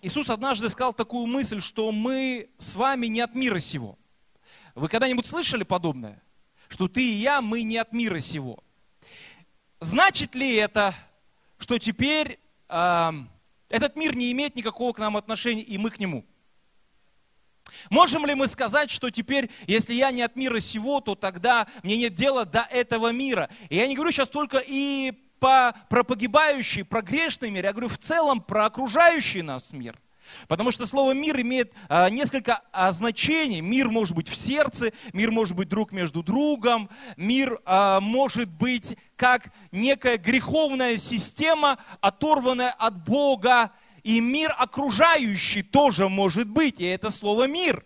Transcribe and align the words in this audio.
Иисус 0.00 0.30
однажды 0.30 0.70
сказал 0.70 0.94
такую 0.94 1.26
мысль, 1.26 1.60
что 1.60 1.92
мы 1.92 2.48
с 2.56 2.74
вами 2.74 3.08
не 3.08 3.20
от 3.20 3.34
мира 3.34 3.58
сего. 3.58 3.98
Вы 4.74 4.88
когда-нибудь 4.88 5.26
слышали 5.26 5.62
подобное? 5.62 6.22
Что 6.68 6.88
ты 6.88 7.02
и 7.02 7.16
я, 7.16 7.42
мы 7.42 7.62
не 7.64 7.76
от 7.76 7.92
мира 7.92 8.20
сего. 8.20 8.64
Значит 9.80 10.34
ли 10.34 10.54
это, 10.54 10.94
что 11.58 11.76
теперь 11.76 12.40
э, 12.70 13.12
этот 13.68 13.96
мир 13.96 14.14
не 14.16 14.30
имеет 14.32 14.56
никакого 14.56 14.92
к 14.92 14.98
нам 14.98 15.16
отношения, 15.16 15.62
и 15.62 15.78
мы 15.78 15.90
к 15.90 15.98
нему? 15.98 16.24
Можем 17.90 18.24
ли 18.26 18.34
мы 18.34 18.46
сказать, 18.48 18.90
что 18.90 19.10
теперь, 19.10 19.50
если 19.66 19.94
я 19.94 20.10
не 20.10 20.22
от 20.22 20.36
мира 20.36 20.60
сего, 20.60 21.00
то 21.00 21.14
тогда 21.14 21.66
мне 21.82 21.96
нет 21.96 22.14
дела 22.14 22.44
до 22.44 22.60
этого 22.70 23.12
мира? 23.12 23.50
И 23.68 23.76
я 23.76 23.86
не 23.86 23.94
говорю 23.94 24.12
сейчас 24.12 24.28
только 24.28 24.58
и 24.58 25.12
про 25.38 25.74
погибающий, 25.90 26.84
про 26.84 27.02
грешный 27.02 27.50
мир, 27.50 27.64
я 27.64 27.72
говорю 27.72 27.88
в 27.88 27.98
целом 27.98 28.40
про 28.40 28.66
окружающий 28.66 29.42
нас 29.42 29.72
мир. 29.72 30.00
Потому 30.48 30.70
что 30.70 30.86
слово 30.86 31.12
мир 31.12 31.40
имеет 31.40 31.72
а, 31.88 32.10
несколько 32.10 32.62
а, 32.72 32.92
значений. 32.92 33.60
Мир 33.60 33.88
может 33.88 34.14
быть 34.14 34.28
в 34.28 34.36
сердце, 34.36 34.92
мир 35.12 35.30
может 35.30 35.56
быть 35.56 35.68
друг 35.68 35.92
между 35.92 36.22
другом, 36.22 36.88
мир 37.16 37.60
а, 37.64 38.00
может 38.00 38.48
быть 38.50 38.96
как 39.16 39.52
некая 39.72 40.18
греховная 40.18 40.96
система, 40.96 41.78
оторванная 42.00 42.70
от 42.70 43.04
Бога, 43.04 43.72
и 44.02 44.20
мир 44.20 44.54
окружающий 44.56 45.62
тоже 45.62 46.08
может 46.08 46.48
быть, 46.48 46.80
и 46.80 46.84
это 46.84 47.10
слово 47.10 47.48
мир. 47.48 47.84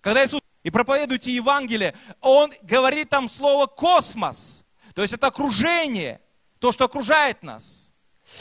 Когда 0.00 0.24
Иисус 0.24 0.40
и 0.62 0.70
проповедуете 0.70 1.34
Евангелие, 1.34 1.94
Он 2.20 2.52
говорит 2.62 3.08
там 3.08 3.28
слово 3.28 3.66
космос, 3.66 4.64
то 4.94 5.02
есть 5.02 5.14
это 5.14 5.28
окружение, 5.28 6.20
то, 6.58 6.72
что 6.72 6.84
окружает 6.84 7.42
нас. 7.42 7.92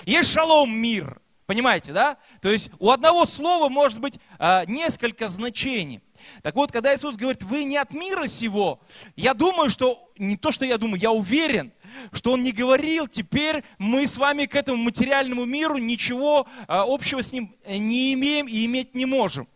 Есть 0.05 0.31
шалом 0.31 0.75
мир– 0.75 1.21
Понимаете, 1.45 1.93
да? 1.93 2.17
То 2.41 2.49
есть 2.49 2.71
у 2.79 2.89
одного 2.89 3.25
слова 3.27 3.69
может 3.69 3.99
быть 3.99 4.19
э, 4.39 4.65
несколько 4.65 5.29
значений. 5.29 6.01
Так 6.41 6.55
вот, 6.55 6.71
когда 6.71 6.95
Иисус 6.95 7.15
говорит, 7.15 7.43
вы 7.43 7.65
не 7.65 7.77
от 7.77 7.91
мира 7.91 8.25
сего, 8.25 8.79
я 9.15 9.35
думаю, 9.35 9.69
что, 9.69 10.11
не 10.17 10.37
то, 10.37 10.51
что 10.51 10.65
я 10.65 10.79
думаю, 10.79 10.99
я 10.99 11.11
уверен, 11.11 11.71
что 12.11 12.31
Он 12.31 12.41
не 12.41 12.51
говорил, 12.51 13.07
теперь 13.07 13.63
мы 13.77 14.07
с 14.07 14.17
вами 14.17 14.45
к 14.45 14.55
этому 14.55 14.77
материальному 14.83 15.45
миру 15.45 15.77
ничего 15.77 16.47
э, 16.61 16.63
общего 16.67 17.21
с 17.21 17.31
ним 17.31 17.55
не 17.67 18.13
имеем 18.13 18.47
и 18.47 18.65
иметь 18.65 18.95
не 18.95 19.05
можем. 19.05 19.47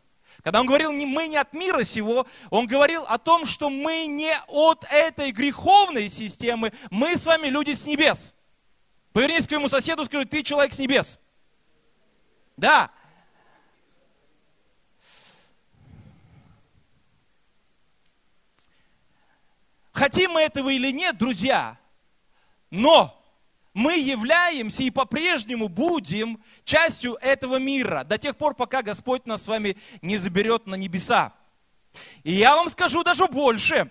Когда 0.43 0.61
он 0.61 0.67
говорил, 0.67 0.93
мы 0.93 1.27
не 1.27 1.35
от 1.35 1.53
мира 1.53 1.83
сего, 1.83 2.25
он 2.49 2.65
говорил 2.65 3.03
о 3.07 3.17
том, 3.17 3.45
что 3.45 3.69
мы 3.69 4.05
не 4.05 4.33
от 4.47 4.85
этой 4.89 5.31
греховной 5.31 6.09
системы, 6.09 6.71
мы 6.91 7.17
с 7.17 7.25
вами 7.25 7.47
люди 7.47 7.73
с 7.73 7.85
небес. 7.85 8.33
Повернись 9.11 9.45
к 9.45 9.49
своему 9.49 9.67
соседу 9.67 10.03
и 10.03 10.05
скажи, 10.05 10.25
ты 10.25 10.43
человек 10.43 10.71
с 10.71 10.79
небес. 10.79 11.19
Да. 12.59 12.91
Хотим 19.93 20.31
мы 20.31 20.41
этого 20.41 20.69
или 20.69 20.91
нет, 20.91 21.17
друзья, 21.17 21.77
но 22.69 23.15
мы 23.73 23.97
являемся 23.97 24.83
и 24.83 24.91
по-прежнему 24.91 25.69
будем 25.69 26.43
частью 26.63 27.15
этого 27.21 27.59
мира 27.59 28.03
до 28.03 28.17
тех 28.17 28.35
пор, 28.37 28.55
пока 28.55 28.81
Господь 28.81 29.25
нас 29.25 29.43
с 29.43 29.47
вами 29.47 29.77
не 30.01 30.17
заберет 30.17 30.67
на 30.67 30.75
небеса. 30.75 31.33
И 32.23 32.33
я 32.33 32.55
вам 32.55 32.69
скажу 32.69 33.03
даже 33.03 33.25
больше. 33.27 33.89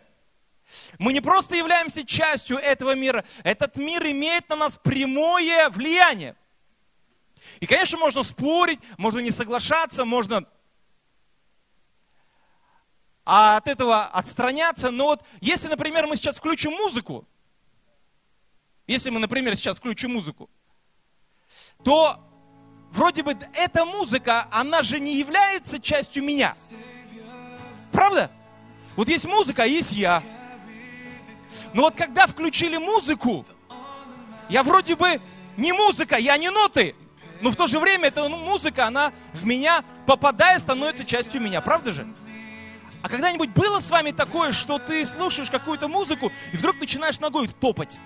Мы 0.99 1.15
не 1.15 1.21
просто 1.23 1.57
являемся 1.57 2.05
частью 2.05 2.59
этого 2.59 2.95
мира, 2.95 3.25
этот 3.45 3.77
мир 3.77 4.07
имеет 4.07 4.49
на 4.51 4.57
нас 4.57 4.77
прямое 4.77 5.71
влияние. 5.71 6.37
И, 7.61 7.67
конечно, 7.67 7.99
можно 7.99 8.23
спорить, 8.23 8.81
можно 8.97 9.19
не 9.19 9.31
соглашаться, 9.31 10.05
можно 10.05 10.45
от 13.25 13.67
этого 13.67 14.05
отстраняться. 14.07 14.91
Но 14.91 15.07
вот 15.07 15.25
если, 15.41 15.69
например, 15.69 16.07
мы 16.07 16.17
сейчас 16.17 16.37
включим 16.39 16.73
музыку, 16.73 17.27
если 18.87 19.11
мы, 19.11 19.19
например, 19.19 19.55
сейчас 19.57 19.79
включим 19.79 20.13
музыку, 20.13 20.49
то 21.85 22.25
вроде 22.91 23.23
бы 23.23 23.37
эта 23.55 23.85
музыка, 23.85 24.49
она 24.51 24.83
же 24.83 24.99
не 24.99 25.17
является 25.17 25.79
частью 25.79 26.23
меня. 26.25 26.55
Правда? 27.93 28.31
Вот 28.97 29.09
есть 29.09 29.27
музыка, 29.27 29.65
а 29.65 29.67
есть 29.67 29.93
я. 29.93 30.23
Но 31.75 31.83
вот 31.83 31.97
когда 31.97 32.27
включили 32.27 32.77
музыку, 32.77 33.45
я 34.49 34.63
вроде 34.63 34.97
бы 34.97 35.21
не 35.57 35.73
музыка, 35.73 36.17
я 36.17 36.37
не 36.39 36.51
ноты, 36.51 36.95
но 37.41 37.51
в 37.51 37.57
то 37.57 37.67
же 37.67 37.79
время 37.79 38.09
эта 38.09 38.29
ну, 38.29 38.37
музыка, 38.37 38.87
она 38.87 39.13
в 39.33 39.47
меня, 39.47 39.85
попадая, 40.07 40.59
становится 40.59 41.05
частью 41.05 41.41
меня. 41.41 41.61
Правда 41.61 41.93
же? 41.93 42.07
А 43.03 43.09
когда-нибудь 43.09 43.51
было 43.51 43.79
с 43.79 43.91
вами 43.91 44.11
такое, 44.11 44.53
что 44.53 44.79
ты 44.79 45.05
слушаешь 45.05 45.51
какую-то 45.51 45.89
музыку 45.89 46.33
и 46.53 46.57
вдруг 46.57 46.81
начинаешь 46.81 47.21
ногой 47.21 47.49
топать? 47.49 48.01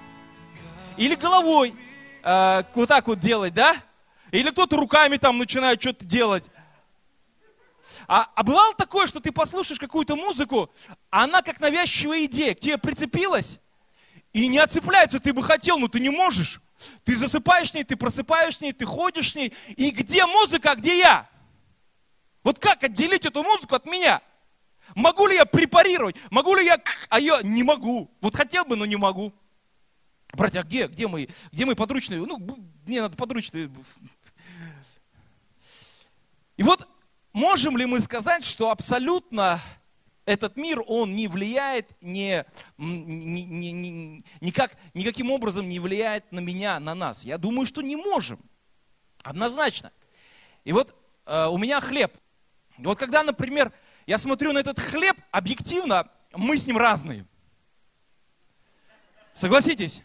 Или 0.98 1.14
головой 1.14 1.74
э, 2.22 2.62
вот 2.74 2.88
так 2.88 3.06
вот 3.08 3.18
делать, 3.18 3.54
да? 3.54 3.74
Или 4.30 4.50
кто-то 4.50 4.76
руками 4.76 5.16
там 5.16 5.38
начинает 5.38 5.80
что-то 5.80 6.04
делать. 6.04 6.50
А, 8.06 8.28
а 8.34 8.42
бывало 8.42 8.74
такое, 8.74 9.06
что 9.06 9.20
ты 9.20 9.32
послушаешь 9.32 9.80
какую-то 9.80 10.14
музыку, 10.14 10.70
а 11.10 11.24
она 11.24 11.42
как 11.42 11.60
навязчивая 11.60 12.26
идея 12.26 12.54
к 12.54 12.60
тебе 12.60 12.78
прицепилась 12.78 13.60
и 14.32 14.46
не 14.46 14.58
отцепляется, 14.58 15.20
ты 15.20 15.32
бы 15.32 15.42
хотел, 15.42 15.78
но 15.78 15.88
ты 15.88 16.00
не 16.00 16.10
можешь. 16.10 16.60
Ты 17.04 17.16
засыпаешь 17.16 17.70
с 17.70 17.74
ней, 17.74 17.84
ты 17.84 17.96
просыпаешь 17.96 18.56
с 18.56 18.60
ней, 18.60 18.72
ты 18.72 18.84
ходишь 18.84 19.32
с 19.32 19.34
ней. 19.34 19.52
И 19.76 19.90
где 19.90 20.26
музыка, 20.26 20.72
а 20.72 20.74
где 20.76 20.98
я? 20.98 21.28
Вот 22.42 22.58
как 22.58 22.82
отделить 22.84 23.24
эту 23.24 23.42
музыку 23.42 23.74
от 23.74 23.86
меня? 23.86 24.20
Могу 24.94 25.26
ли 25.26 25.36
я 25.36 25.44
препарировать? 25.44 26.16
Могу 26.30 26.54
ли 26.54 26.64
я... 26.64 26.82
А 27.08 27.20
я 27.20 27.40
не 27.42 27.62
могу. 27.62 28.10
Вот 28.20 28.34
хотел 28.34 28.64
бы, 28.64 28.76
но 28.76 28.84
не 28.84 28.96
могу. 28.96 29.32
Братья, 30.32 30.60
а 30.60 30.62
где, 30.62 30.86
где, 30.86 31.06
мои, 31.06 31.28
где 31.52 31.64
мои 31.64 31.74
подручные? 31.74 32.24
Ну, 32.24 32.38
мне 32.86 33.02
надо 33.02 33.16
подручные. 33.16 33.70
И 36.56 36.62
вот 36.62 36.88
можем 37.32 37.76
ли 37.76 37.86
мы 37.86 38.00
сказать, 38.00 38.44
что 38.44 38.70
абсолютно 38.70 39.60
этот 40.24 40.56
мир, 40.56 40.82
он 40.86 41.14
не 41.14 41.28
влияет, 41.28 41.90
не, 42.00 42.44
не, 42.78 43.44
не, 43.44 43.72
не, 43.72 44.24
никак, 44.40 44.76
никаким 44.94 45.30
образом 45.30 45.68
не 45.68 45.80
влияет 45.80 46.30
на 46.30 46.40
меня, 46.40 46.78
на 46.80 46.94
нас. 46.94 47.24
Я 47.24 47.38
думаю, 47.38 47.66
что 47.66 47.82
не 47.82 47.96
можем. 47.96 48.40
Однозначно. 49.22 49.92
И 50.64 50.72
вот 50.72 50.94
э, 51.26 51.46
у 51.46 51.58
меня 51.58 51.80
хлеб. 51.80 52.16
И 52.78 52.86
вот 52.86 52.98
когда, 52.98 53.22
например, 53.22 53.72
я 54.06 54.18
смотрю 54.18 54.52
на 54.52 54.58
этот 54.58 54.78
хлеб, 54.78 55.16
объективно 55.30 56.08
мы 56.34 56.56
с 56.56 56.66
ним 56.66 56.76
разные. 56.76 57.26
Согласитесь? 59.34 60.02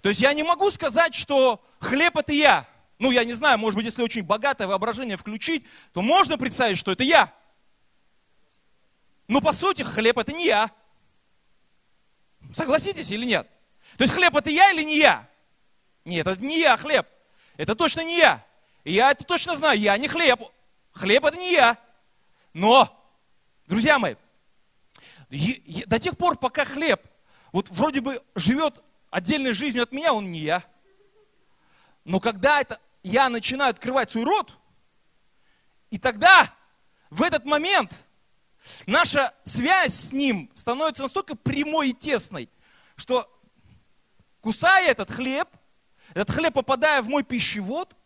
То 0.00 0.08
есть 0.08 0.20
я 0.20 0.32
не 0.32 0.42
могу 0.42 0.70
сказать, 0.70 1.14
что 1.14 1.64
хлеб 1.78 2.16
это 2.16 2.32
я. 2.32 2.68
Ну, 2.98 3.10
я 3.10 3.24
не 3.24 3.32
знаю, 3.32 3.58
может 3.58 3.76
быть, 3.76 3.86
если 3.86 4.02
очень 4.02 4.22
богатое 4.22 4.68
воображение 4.68 5.16
включить, 5.16 5.66
то 5.92 6.02
можно 6.02 6.38
представить, 6.38 6.78
что 6.78 6.92
это 6.92 7.02
я. 7.02 7.32
Но 9.32 9.40
по 9.40 9.54
сути 9.54 9.80
хлеб 9.80 10.18
это 10.18 10.30
не 10.34 10.44
я. 10.44 10.70
Согласитесь 12.52 13.10
или 13.10 13.24
нет? 13.24 13.48
То 13.96 14.04
есть 14.04 14.12
хлеб 14.12 14.36
это 14.36 14.50
я 14.50 14.70
или 14.72 14.82
не 14.82 14.98
я? 14.98 15.26
Нет, 16.04 16.26
это 16.26 16.44
не 16.44 16.60
я 16.60 16.76
хлеб. 16.76 17.08
Это 17.56 17.74
точно 17.74 18.04
не 18.04 18.18
я. 18.18 18.44
Я 18.84 19.10
это 19.10 19.24
точно 19.24 19.56
знаю, 19.56 19.80
я 19.80 19.96
не 19.96 20.06
хлеб. 20.06 20.42
Хлеб 20.92 21.24
это 21.24 21.38
не 21.38 21.50
я. 21.50 21.78
Но, 22.52 22.94
друзья 23.68 23.98
мои, 23.98 24.16
до 25.30 25.98
тех 25.98 26.18
пор, 26.18 26.36
пока 26.36 26.66
хлеб 26.66 27.00
вот 27.52 27.70
вроде 27.70 28.02
бы 28.02 28.22
живет 28.34 28.82
отдельной 29.08 29.54
жизнью 29.54 29.84
от 29.84 29.92
меня, 29.92 30.12
он 30.12 30.30
не 30.30 30.40
я. 30.40 30.62
Но 32.04 32.20
когда 32.20 32.60
это 32.60 32.78
я 33.02 33.30
начинаю 33.30 33.70
открывать 33.70 34.10
свой 34.10 34.24
рот, 34.24 34.52
и 35.88 35.96
тогда, 35.96 36.54
в 37.08 37.22
этот 37.22 37.46
момент, 37.46 37.94
Наша 38.86 39.34
связь 39.44 39.94
с 39.94 40.12
Ним 40.12 40.50
становится 40.54 41.02
настолько 41.02 41.34
прямой 41.34 41.90
и 41.90 41.92
тесной, 41.92 42.48
что 42.96 43.28
кусая 44.40 44.90
этот 44.90 45.10
хлеб, 45.10 45.48
этот 46.14 46.30
хлеб, 46.30 46.54
попадая 46.54 47.02
в 47.02 47.08
мой 47.08 47.22
пищевод, 47.22 47.96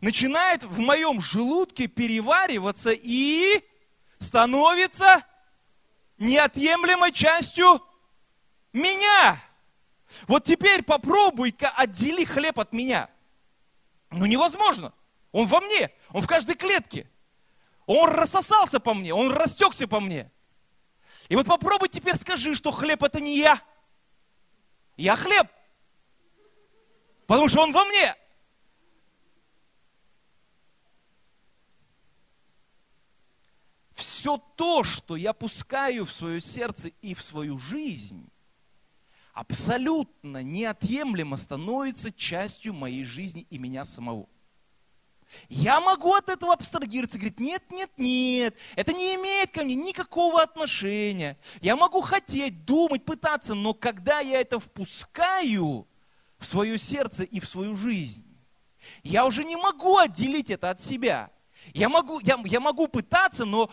начинает 0.00 0.64
в 0.64 0.78
моем 0.78 1.20
желудке 1.20 1.86
перевариваться 1.86 2.90
и 2.92 3.64
становится 4.18 5.24
неотъемлемой 6.18 7.12
частью 7.12 7.82
меня. 8.72 9.42
Вот 10.26 10.44
теперь 10.44 10.82
попробуй-ка 10.82 11.68
отдели 11.70 12.24
хлеб 12.24 12.58
от 12.58 12.72
меня. 12.72 13.10
Ну 14.10 14.26
невозможно. 14.26 14.92
Он 15.32 15.46
во 15.46 15.60
мне, 15.60 15.90
он 16.10 16.22
в 16.22 16.26
каждой 16.26 16.54
клетке. 16.54 17.08
Он 17.88 18.10
рассосался 18.10 18.80
по 18.80 18.92
мне, 18.92 19.14
он 19.14 19.32
растекся 19.32 19.88
по 19.88 19.98
мне. 19.98 20.30
И 21.30 21.36
вот 21.36 21.46
попробуй 21.46 21.88
теперь 21.88 22.16
скажи, 22.16 22.54
что 22.54 22.70
хлеб 22.70 23.02
это 23.02 23.18
не 23.18 23.38
я. 23.38 23.62
Я 24.98 25.16
хлеб. 25.16 25.48
Потому 27.26 27.48
что 27.48 27.62
он 27.62 27.72
во 27.72 27.86
мне. 27.86 28.14
Все 33.92 34.36
то, 34.36 34.84
что 34.84 35.16
я 35.16 35.32
пускаю 35.32 36.04
в 36.04 36.12
свое 36.12 36.42
сердце 36.42 36.88
и 37.00 37.14
в 37.14 37.22
свою 37.22 37.56
жизнь, 37.56 38.30
абсолютно 39.32 40.42
неотъемлемо 40.42 41.38
становится 41.38 42.12
частью 42.12 42.74
моей 42.74 43.04
жизни 43.04 43.46
и 43.48 43.56
меня 43.56 43.84
самого. 43.84 44.28
Я 45.48 45.80
могу 45.80 46.14
от 46.14 46.28
этого 46.28 46.52
абстрагироваться, 46.54 47.18
говорить, 47.18 47.40
нет, 47.40 47.62
нет, 47.70 47.90
нет, 47.96 48.56
это 48.76 48.92
не 48.92 49.14
имеет 49.16 49.50
ко 49.50 49.62
мне 49.62 49.74
никакого 49.74 50.42
отношения. 50.42 51.38
Я 51.60 51.76
могу 51.76 52.00
хотеть, 52.00 52.64
думать, 52.64 53.04
пытаться, 53.04 53.54
но 53.54 53.74
когда 53.74 54.20
я 54.20 54.40
это 54.40 54.58
впускаю 54.58 55.86
в 56.38 56.46
свое 56.46 56.78
сердце 56.78 57.24
и 57.24 57.40
в 57.40 57.48
свою 57.48 57.76
жизнь, 57.76 58.24
я 59.02 59.26
уже 59.26 59.44
не 59.44 59.56
могу 59.56 59.98
отделить 59.98 60.50
это 60.50 60.70
от 60.70 60.80
себя. 60.80 61.30
Я 61.74 61.88
могу, 61.88 62.20
я, 62.20 62.38
я 62.44 62.60
могу 62.60 62.88
пытаться, 62.88 63.44
но 63.44 63.70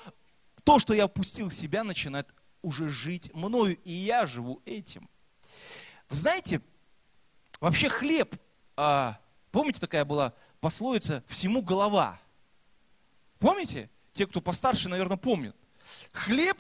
то, 0.64 0.80
что 0.80 0.94
я 0.94 1.08
впустил 1.08 1.50
в 1.50 1.54
себя, 1.54 1.84
начинает 1.84 2.28
уже 2.62 2.90
жить 2.90 3.34
мною, 3.34 3.78
и 3.84 3.92
я 3.92 4.26
живу 4.26 4.62
этим. 4.66 5.08
Вы 6.10 6.16
знаете, 6.16 6.62
вообще 7.62 7.90
хлеб, 7.90 8.36
а, 8.76 9.20
помните, 9.52 9.80
такая 9.80 10.04
была 10.04 10.34
пословица 10.66 11.24
«всему 11.28 11.62
голова». 11.62 12.20
Помните? 13.38 13.88
Те, 14.14 14.26
кто 14.26 14.42
постарше, 14.42 14.90
наверное, 14.90 15.16
помнят. 15.16 15.56
Хлеб 16.12 16.58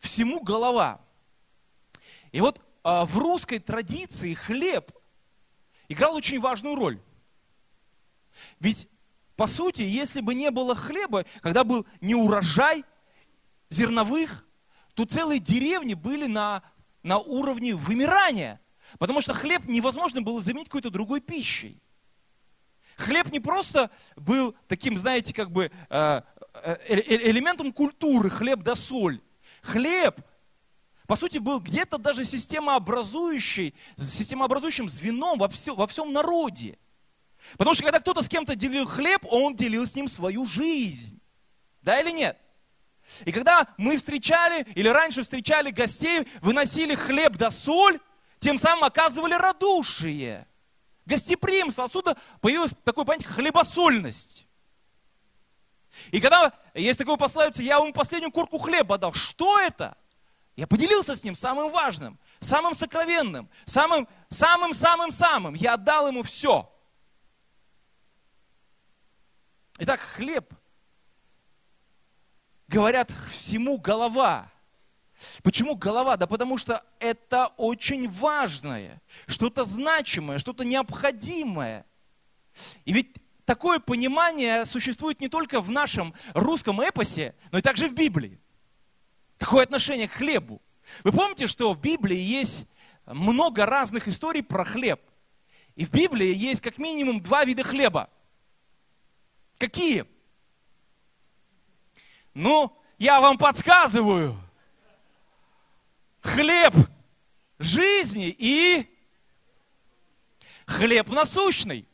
всему 0.00 0.42
голова. 0.42 1.00
И 2.30 2.42
вот 2.42 2.60
а, 2.84 3.06
в 3.06 3.16
русской 3.16 3.58
традиции 3.58 4.34
хлеб 4.34 4.92
играл 5.88 6.14
очень 6.14 6.40
важную 6.40 6.76
роль. 6.76 7.00
Ведь, 8.60 8.86
по 9.34 9.46
сути, 9.46 9.80
если 9.80 10.20
бы 10.20 10.34
не 10.34 10.50
было 10.50 10.74
хлеба, 10.74 11.24
когда 11.40 11.64
был 11.64 11.86
не 12.02 12.14
урожай 12.14 12.84
зерновых, 13.70 14.46
то 14.92 15.06
целые 15.06 15.40
деревни 15.40 15.94
были 15.94 16.26
на, 16.26 16.62
на 17.02 17.16
уровне 17.16 17.74
вымирания. 17.74 18.60
Потому 18.98 19.22
что 19.22 19.32
хлеб 19.32 19.64
невозможно 19.64 20.20
было 20.20 20.42
заменить 20.42 20.68
какой-то 20.68 20.90
другой 20.90 21.22
пищей. 21.22 21.80
Хлеб 23.02 23.32
не 23.32 23.40
просто 23.40 23.90
был 24.16 24.54
таким, 24.68 24.96
знаете, 24.96 25.34
как 25.34 25.50
бы 25.50 25.70
э, 25.90 26.22
э, 26.54 26.76
э, 26.88 27.30
элементом 27.30 27.72
культуры, 27.72 28.30
хлеб 28.30 28.60
да 28.60 28.76
соль. 28.76 29.20
Хлеб, 29.60 30.20
по 31.06 31.16
сути, 31.16 31.38
был 31.38 31.60
где-то 31.60 31.98
даже 31.98 32.24
системообразующей, 32.24 33.74
системообразующим 33.98 34.88
звеном 34.88 35.38
во, 35.38 35.48
все, 35.48 35.74
во 35.74 35.86
всем 35.86 36.12
народе. 36.12 36.78
Потому 37.58 37.74
что 37.74 37.82
когда 37.82 37.98
кто-то 37.98 38.22
с 38.22 38.28
кем-то 38.28 38.54
делил 38.54 38.86
хлеб, 38.86 39.26
он 39.28 39.56
делил 39.56 39.84
с 39.84 39.96
ним 39.96 40.06
свою 40.06 40.46
жизнь. 40.46 41.20
Да 41.82 42.00
или 42.00 42.12
нет? 42.12 42.38
И 43.24 43.32
когда 43.32 43.66
мы 43.78 43.96
встречали, 43.96 44.64
или 44.76 44.86
раньше 44.86 45.22
встречали 45.22 45.70
гостей, 45.72 46.28
выносили 46.40 46.94
хлеб 46.94 47.36
да 47.36 47.50
соль, 47.50 47.98
тем 48.38 48.58
самым 48.58 48.84
оказывали 48.84 49.34
радушие. 49.34 50.46
Гостеприимство. 51.04 51.84
Отсюда 51.84 52.16
появилось 52.40 52.74
такое 52.84 53.04
понятие 53.04 53.28
хлебосольность. 53.28 54.46
И 56.10 56.20
когда 56.20 56.52
есть 56.74 56.98
такое 56.98 57.16
пословица, 57.16 57.62
я 57.62 57.76
ему 57.76 57.92
последнюю 57.92 58.32
курку 58.32 58.58
хлеба 58.58 58.98
дал. 58.98 59.12
Что 59.12 59.58
это? 59.60 59.96
Я 60.54 60.66
поделился 60.66 61.16
с 61.16 61.24
ним 61.24 61.34
самым 61.34 61.70
важным, 61.70 62.18
самым 62.40 62.74
сокровенным, 62.74 63.48
самым, 63.64 64.06
самым, 64.28 64.74
самым, 64.74 65.10
самым. 65.10 65.54
Я 65.54 65.74
отдал 65.74 66.08
ему 66.08 66.22
все. 66.22 66.70
Итак, 69.78 70.00
хлеб, 70.00 70.52
говорят, 72.68 73.10
всему 73.30 73.78
голова. 73.78 74.51
Почему 75.42 75.76
голова? 75.76 76.16
Да 76.16 76.26
потому 76.26 76.58
что 76.58 76.84
это 76.98 77.48
очень 77.56 78.08
важное, 78.08 79.00
что-то 79.26 79.64
значимое, 79.64 80.38
что-то 80.38 80.64
необходимое. 80.64 81.84
И 82.84 82.92
ведь 82.92 83.16
такое 83.44 83.78
понимание 83.78 84.64
существует 84.64 85.20
не 85.20 85.28
только 85.28 85.60
в 85.60 85.70
нашем 85.70 86.14
русском 86.34 86.80
эпосе, 86.80 87.34
но 87.50 87.58
и 87.58 87.62
также 87.62 87.88
в 87.88 87.94
Библии. 87.94 88.40
Такое 89.38 89.64
отношение 89.64 90.08
к 90.08 90.12
хлебу. 90.12 90.60
Вы 91.04 91.12
помните, 91.12 91.46
что 91.46 91.72
в 91.72 91.80
Библии 91.80 92.18
есть 92.18 92.66
много 93.06 93.66
разных 93.66 94.08
историй 94.08 94.42
про 94.42 94.64
хлеб. 94.64 95.00
И 95.74 95.84
в 95.84 95.90
Библии 95.90 96.34
есть 96.34 96.60
как 96.60 96.78
минимум 96.78 97.22
два 97.22 97.44
вида 97.44 97.62
хлеба. 97.62 98.10
Какие? 99.58 100.04
Ну, 102.34 102.76
я 102.98 103.20
вам 103.20 103.38
подсказываю– 103.38 104.36
хлеб 106.22 106.74
жизни 107.58 108.34
и 108.38 108.88
хлеб 110.66 111.08
насущный. 111.08 111.86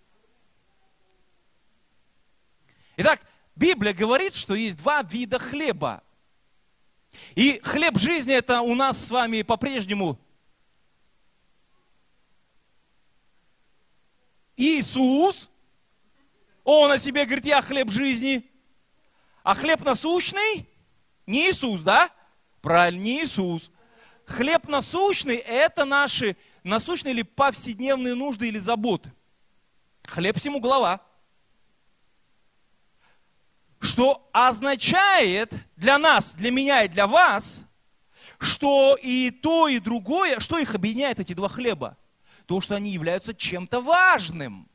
Итак, 2.97 3.21
Библия 3.57 3.93
говорит, 3.93 4.35
что 4.35 4.55
есть 4.55 4.77
два 4.77 5.03
вида 5.03 5.39
хлеба. 5.39 6.03
И 7.35 7.61
хлеб 7.65 7.99
жизни 7.99 8.35
это 8.35 8.61
у 8.61 8.75
нас 8.75 9.05
с 9.05 9.11
вами 9.11 9.43
по-прежнему 9.43 10.19
Иисус. 14.57 15.51
Он 16.65 16.91
о 16.91 16.99
себе 16.99 17.25
говорит, 17.25 17.47
я 17.47 17.63
хлеб 17.63 17.91
жизни. 17.91 18.49
А 19.43 19.55
хлеб 19.55 19.81
насущный 19.81 20.69
не 21.27 21.49
Иисус, 21.51 21.81
да? 21.83 22.11
Правильно, 22.61 23.01
не 23.01 23.23
Иисус. 23.23 23.71
Хлеб 24.29 24.69
насущный– 24.69 25.37
это 25.37 25.87
наши 25.87 26.37
насущные 26.63 27.15
или 27.15 27.23
повседневные 27.23 28.15
нужды 28.15 28.49
или 28.49 28.59
заботы. 28.59 29.11
Хлеб 30.07 30.37
всему 30.37 30.61
голова. 30.61 31.01
Что 33.81 34.29
означает 34.33 35.55
для 35.77 35.97
нас, 35.99 36.35
для 36.35 36.51
меня 36.51 36.85
и 36.85 36.89
для 36.89 37.07
вас, 37.07 37.65
что 38.39 38.99
и 39.01 39.31
то, 39.31 39.67
и 39.67 39.79
другое, 39.79 40.41
что 40.41 40.59
их 40.59 40.75
объединяет, 40.75 41.21
эти 41.21 41.33
два 41.33 41.49
хлеба? 41.49 41.97
То, 42.45 42.61
что 42.61 42.75
они 42.75 42.91
являются 42.91 43.33
чем-то 43.33 43.81
важным. 43.81 44.69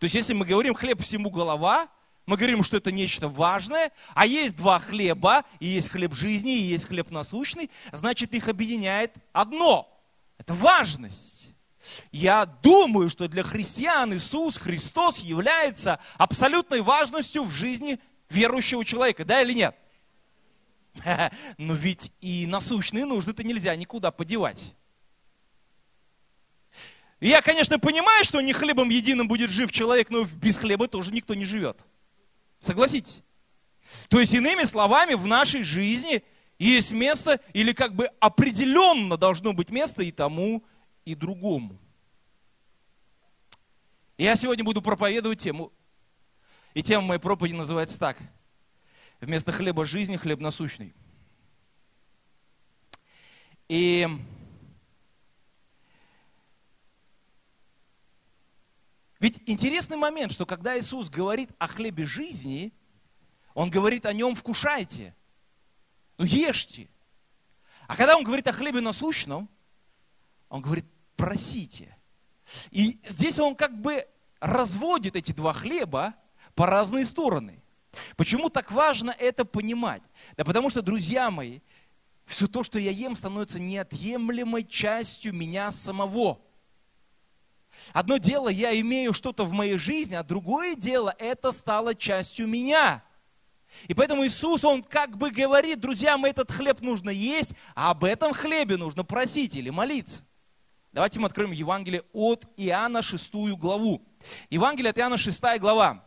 То 0.00 0.04
есть, 0.04 0.16
если 0.16 0.32
мы 0.32 0.46
говорим 0.46 0.74
хлеб 0.74 1.00
всему 1.00 1.30
голова– 1.30 1.88
мы 2.26 2.36
говорим, 2.36 2.62
что 2.62 2.76
это 2.76 2.92
нечто 2.92 3.28
важное, 3.28 3.90
а 4.14 4.26
есть 4.26 4.56
два 4.56 4.78
хлеба, 4.78 5.44
и 5.58 5.68
есть 5.68 5.88
хлеб 5.88 6.14
жизни, 6.14 6.56
и 6.56 6.62
есть 6.62 6.86
хлеб 6.86 7.10
насущный, 7.10 7.70
значит 7.90 8.32
их 8.34 8.48
объединяет 8.48 9.14
одно. 9.32 9.88
Это 10.38 10.54
важность. 10.54 11.50
Я 12.12 12.46
думаю, 12.46 13.10
что 13.10 13.26
для 13.26 13.42
христиан 13.42 14.14
Иисус 14.14 14.56
Христос 14.56 15.18
является 15.18 15.98
абсолютной 16.16 16.80
важностью 16.80 17.42
в 17.42 17.50
жизни 17.50 17.98
верующего 18.30 18.84
человека, 18.84 19.24
да 19.24 19.42
или 19.42 19.52
нет? 19.52 19.76
Но 21.58 21.74
ведь 21.74 22.12
и 22.20 22.46
насущные 22.46 23.04
нужды-то 23.04 23.42
нельзя 23.42 23.74
никуда 23.74 24.12
подевать. 24.12 24.74
Я, 27.18 27.40
конечно, 27.40 27.78
понимаю, 27.78 28.24
что 28.24 28.40
не 28.40 28.52
хлебом 28.52 28.88
единым 28.88 29.28
будет 29.28 29.50
жив 29.50 29.70
человек, 29.70 30.10
но 30.10 30.24
без 30.24 30.56
хлеба 30.56 30.88
тоже 30.88 31.12
никто 31.12 31.34
не 31.34 31.44
живет. 31.44 31.78
Согласитесь? 32.62 33.24
То 34.08 34.20
есть, 34.20 34.32
иными 34.32 34.62
словами, 34.62 35.14
в 35.14 35.26
нашей 35.26 35.64
жизни 35.64 36.22
есть 36.60 36.92
место, 36.92 37.40
или 37.52 37.72
как 37.72 37.96
бы 37.96 38.06
определенно 38.20 39.16
должно 39.16 39.52
быть 39.52 39.70
место 39.70 40.04
и 40.04 40.12
тому, 40.12 40.64
и 41.04 41.16
другому. 41.16 41.76
Я 44.16 44.36
сегодня 44.36 44.62
буду 44.62 44.80
проповедовать 44.80 45.40
тему, 45.40 45.72
и 46.72 46.84
тема 46.84 47.04
моей 47.04 47.20
проповеди 47.20 47.54
называется 47.54 47.98
так. 47.98 48.18
Вместо 49.20 49.50
хлеба 49.50 49.84
жизни 49.84 50.16
хлеб 50.16 50.38
насущный. 50.38 50.94
И 53.68 54.06
Ведь 59.22 59.40
интересный 59.46 59.96
момент, 59.96 60.32
что 60.32 60.44
когда 60.44 60.76
Иисус 60.76 61.08
говорит 61.08 61.50
о 61.60 61.68
хлебе 61.68 62.04
жизни, 62.04 62.72
Он 63.54 63.70
говорит 63.70 64.04
о 64.04 64.12
нем 64.12 64.34
вкушайте, 64.34 65.14
ну 66.18 66.24
ешьте. 66.24 66.88
А 67.86 67.94
когда 67.94 68.16
Он 68.16 68.24
говорит 68.24 68.48
о 68.48 68.52
хлебе 68.52 68.80
насущном, 68.80 69.48
Он 70.48 70.60
говорит 70.60 70.86
просите. 71.14 71.96
И 72.72 72.98
здесь 73.06 73.38
Он 73.38 73.54
как 73.54 73.80
бы 73.80 74.08
разводит 74.40 75.14
эти 75.14 75.30
два 75.30 75.52
хлеба 75.52 76.16
по 76.56 76.66
разные 76.66 77.04
стороны. 77.04 77.62
Почему 78.16 78.50
так 78.50 78.72
важно 78.72 79.14
это 79.16 79.44
понимать? 79.44 80.02
Да 80.36 80.44
потому 80.44 80.68
что, 80.68 80.82
друзья 80.82 81.30
мои, 81.30 81.60
все 82.26 82.48
то, 82.48 82.64
что 82.64 82.80
я 82.80 82.90
ем, 82.90 83.14
становится 83.14 83.60
неотъемлемой 83.60 84.64
частью 84.64 85.32
меня 85.32 85.70
самого. 85.70 86.40
Одно 87.92 88.18
дело, 88.18 88.48
я 88.48 88.78
имею 88.80 89.12
что-то 89.12 89.44
в 89.44 89.52
моей 89.52 89.78
жизни, 89.78 90.14
а 90.14 90.22
другое 90.22 90.74
дело, 90.74 91.14
это 91.18 91.52
стало 91.52 91.94
частью 91.94 92.46
меня. 92.46 93.02
И 93.88 93.94
поэтому 93.94 94.26
Иисус, 94.26 94.64
Он 94.64 94.82
как 94.82 95.16
бы 95.16 95.30
говорит, 95.30 95.80
друзья, 95.80 96.16
мы 96.18 96.28
этот 96.28 96.50
хлеб 96.50 96.80
нужно 96.80 97.10
есть, 97.10 97.54
а 97.74 97.90
об 97.90 98.04
этом 98.04 98.32
хлебе 98.32 98.76
нужно 98.76 99.04
просить 99.04 99.56
или 99.56 99.70
молиться. 99.70 100.24
Давайте 100.92 101.18
мы 101.20 101.26
откроем 101.26 101.52
Евангелие 101.52 102.02
от 102.12 102.44
Иоанна 102.56 103.00
6 103.00 103.32
главу. 103.56 104.02
Евангелие 104.50 104.90
от 104.90 104.98
Иоанна 104.98 105.16
6 105.16 105.42
глава. 105.58 106.04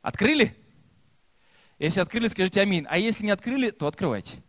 Открыли? 0.00 0.56
Если 1.78 2.00
открыли, 2.00 2.28
скажите 2.28 2.60
аминь. 2.62 2.86
А 2.88 2.98
если 2.98 3.24
не 3.24 3.30
открыли, 3.30 3.70
то 3.70 3.86
открывайте. 3.86 4.42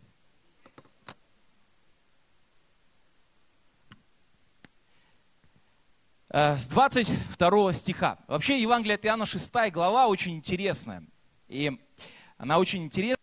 Э, 6.30 6.56
с 6.56 6.66
22 6.68 7.72
стиха. 7.74 8.18
Вообще 8.28 8.60
Евангелие 8.60 8.94
от 8.94 9.04
Иоанна 9.04 9.26
6 9.26 9.52
глава 9.70 10.06
очень 10.06 10.36
интересная. 10.36 11.04
И 11.48 11.78
она 12.38 12.58
очень 12.58 12.84
интересная, 12.84 13.18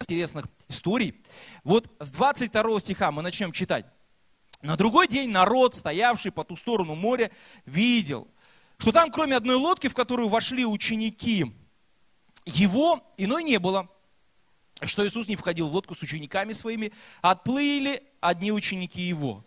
интересных 0.00 0.46
историй. 0.68 1.20
Вот 1.64 1.90
с 1.98 2.10
22 2.12 2.80
стиха 2.80 3.10
мы 3.10 3.22
начнем 3.22 3.50
читать. 3.50 3.86
На 4.62 4.76
другой 4.76 5.08
день 5.08 5.30
народ, 5.30 5.74
стоявший 5.74 6.30
по 6.30 6.44
ту 6.44 6.54
сторону 6.54 6.94
моря, 6.94 7.30
видел, 7.64 8.28
что 8.78 8.92
там 8.92 9.10
кроме 9.10 9.36
одной 9.36 9.56
лодки, 9.56 9.88
в 9.88 9.94
которую 9.94 10.28
вошли 10.28 10.64
ученики, 10.64 11.46
его 12.46 13.02
иной 13.16 13.44
не 13.44 13.58
было, 13.58 13.88
что 14.82 15.06
Иисус 15.06 15.28
не 15.28 15.36
входил 15.36 15.68
в 15.68 15.74
лодку 15.74 15.94
с 15.94 16.02
учениками 16.02 16.52
своими, 16.52 16.92
отплыли 17.20 18.02
одни 18.20 18.52
ученики 18.52 19.00
его. 19.00 19.44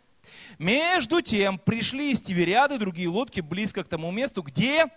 Между 0.58 1.22
тем 1.22 1.60
пришли 1.60 2.12
из 2.12 2.22
Тивериады 2.22 2.78
другие 2.78 3.10
лодки 3.10 3.42
близко 3.42 3.84
к 3.84 3.88
тому 3.88 4.12
месту, 4.12 4.42
где 4.42 4.88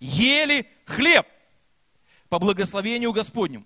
ели 0.00 0.68
хлеб 0.86 1.26
по 2.28 2.38
благословению 2.38 3.12
Господню. 3.12 3.64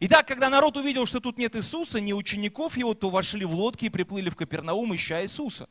Итак, 0.00 0.26
когда 0.26 0.48
народ 0.48 0.76
увидел, 0.76 1.06
что 1.06 1.20
тут 1.20 1.38
нет 1.38 1.54
Иисуса, 1.56 2.00
ни 2.00 2.12
учеников 2.12 2.76
его, 2.76 2.94
то 2.94 3.10
вошли 3.10 3.44
в 3.44 3.54
лодки 3.54 3.86
и 3.86 3.90
приплыли 3.90 4.28
в 4.28 4.36
Капернаум, 4.36 4.94
ища 4.94 5.22
Иисуса. 5.22 5.68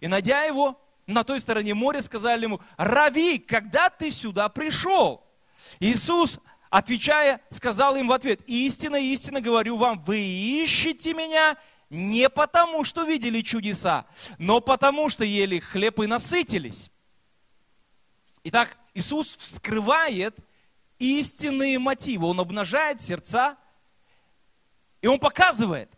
И 0.00 0.06
найдя 0.06 0.44
его 0.44 0.80
на 1.06 1.22
той 1.22 1.40
стороне 1.40 1.74
моря, 1.74 2.02
сказали 2.02 2.44
ему, 2.44 2.60
Рави, 2.76 3.38
когда 3.38 3.90
ты 3.90 4.10
сюда 4.10 4.48
пришел? 4.48 5.25
Иисус, 5.80 6.40
отвечая, 6.70 7.40
сказал 7.50 7.96
им 7.96 8.08
в 8.08 8.12
ответ, 8.12 8.40
истинно, 8.46 8.96
истинно 8.96 9.40
говорю 9.40 9.76
вам, 9.76 10.02
вы 10.04 10.18
ищете 10.18 11.14
меня 11.14 11.56
не 11.90 12.28
потому, 12.28 12.84
что 12.84 13.04
видели 13.04 13.40
чудеса, 13.40 14.06
но 14.38 14.60
потому, 14.60 15.08
что 15.08 15.24
ели 15.24 15.58
хлеб 15.58 16.00
и 16.00 16.06
насытились. 16.06 16.90
Итак, 18.44 18.76
Иисус 18.94 19.36
вскрывает 19.36 20.38
истинные 20.98 21.78
мотивы, 21.78 22.26
Он 22.26 22.40
обнажает 22.40 23.00
сердца, 23.00 23.56
и 25.00 25.06
Он 25.06 25.18
показывает, 25.18 25.90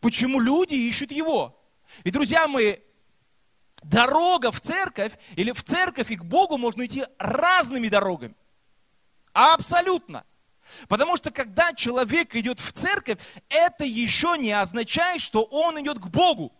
почему 0.00 0.40
люди 0.40 0.74
ищут 0.74 1.12
Его. 1.12 1.56
И, 2.04 2.10
друзья 2.10 2.48
мои, 2.48 2.78
дорога 3.82 4.50
в 4.50 4.60
церковь 4.60 5.12
или 5.36 5.52
в 5.52 5.62
церковь 5.62 6.10
и 6.10 6.16
к 6.16 6.24
Богу 6.24 6.58
можно 6.58 6.84
идти 6.84 7.04
разными 7.18 7.88
дорогами. 7.88 8.34
Абсолютно. 9.32 10.24
Потому 10.88 11.16
что 11.16 11.30
когда 11.30 11.72
человек 11.72 12.34
идет 12.36 12.60
в 12.60 12.72
церковь, 12.72 13.18
это 13.48 13.84
еще 13.84 14.36
не 14.38 14.52
означает, 14.52 15.20
что 15.20 15.42
он 15.42 15.80
идет 15.80 15.98
к 15.98 16.06
Богу. 16.08 16.52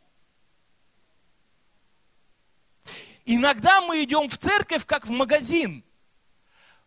Иногда 3.24 3.80
мы 3.80 4.02
идем 4.02 4.28
в 4.28 4.36
церковь 4.36 4.84
как 4.84 5.06
в 5.06 5.10
магазин, 5.10 5.84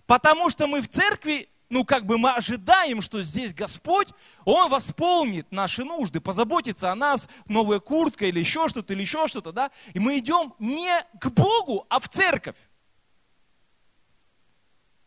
потому 0.06 0.50
что 0.50 0.68
мы 0.68 0.82
в 0.82 0.90
церкви, 0.90 1.48
ну 1.70 1.86
как 1.86 2.06
бы 2.06 2.18
мы 2.18 2.32
ожидаем, 2.32 3.02
что 3.02 3.22
здесь 3.22 3.54
Господь, 3.54 4.10
Он 4.44 4.70
восполнит 4.70 5.50
наши 5.52 5.86
нужды, 5.86 6.20
позаботится 6.20 6.92
о 6.92 6.96
нас, 6.96 7.30
новая 7.48 7.80
куртка 7.80 8.26
или 8.26 8.40
еще 8.40 8.68
что-то, 8.68 8.94
или 8.94 9.02
еще 9.02 9.28
что-то, 9.28 9.54
да, 9.54 9.72
и 9.94 10.00
мы 10.00 10.18
идем 10.18 10.54
не 10.60 11.06
к 11.20 11.30
Богу, 11.30 11.86
а 11.88 12.00
в 12.00 12.10
церковь. 12.10 12.58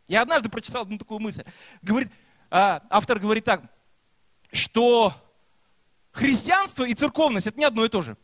Я 0.08 0.22
однажды 0.22 0.48
прочитал 0.48 0.82
одну 0.82 0.98
такую 0.98 1.20
мысль. 1.20 1.44
Говорит, 1.82 2.10
а, 2.50 2.82
автор 2.90 3.18
говорит 3.18 3.44
так, 3.44 3.62
что 4.52 5.12
христианство 6.12 6.84
и 6.84 6.94
церковность 6.94 7.46
это 7.46 7.58
не 7.58 7.64
одно 7.64 7.84
и 7.84 7.88
то 7.88 8.02
же. 8.02 8.16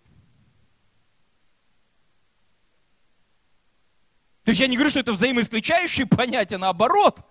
То 4.45 4.51
есть 4.51 4.61
я 4.61 4.67
не 4.67 4.77
говорю, 4.77 4.91
что 4.91 5.01
это 5.01 5.13
взаимоисключающие 5.13 6.07
понятия, 6.09 6.59
наоборот. 6.59 7.25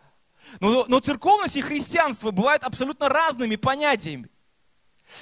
Но, 0.59 0.85
но 0.87 0.99
церковность 0.99 1.55
и 1.55 1.61
христианство 1.61 2.31
бывают 2.31 2.63
абсолютно 2.63 3.09
разными 3.09 3.55
понятиями. 3.55 4.29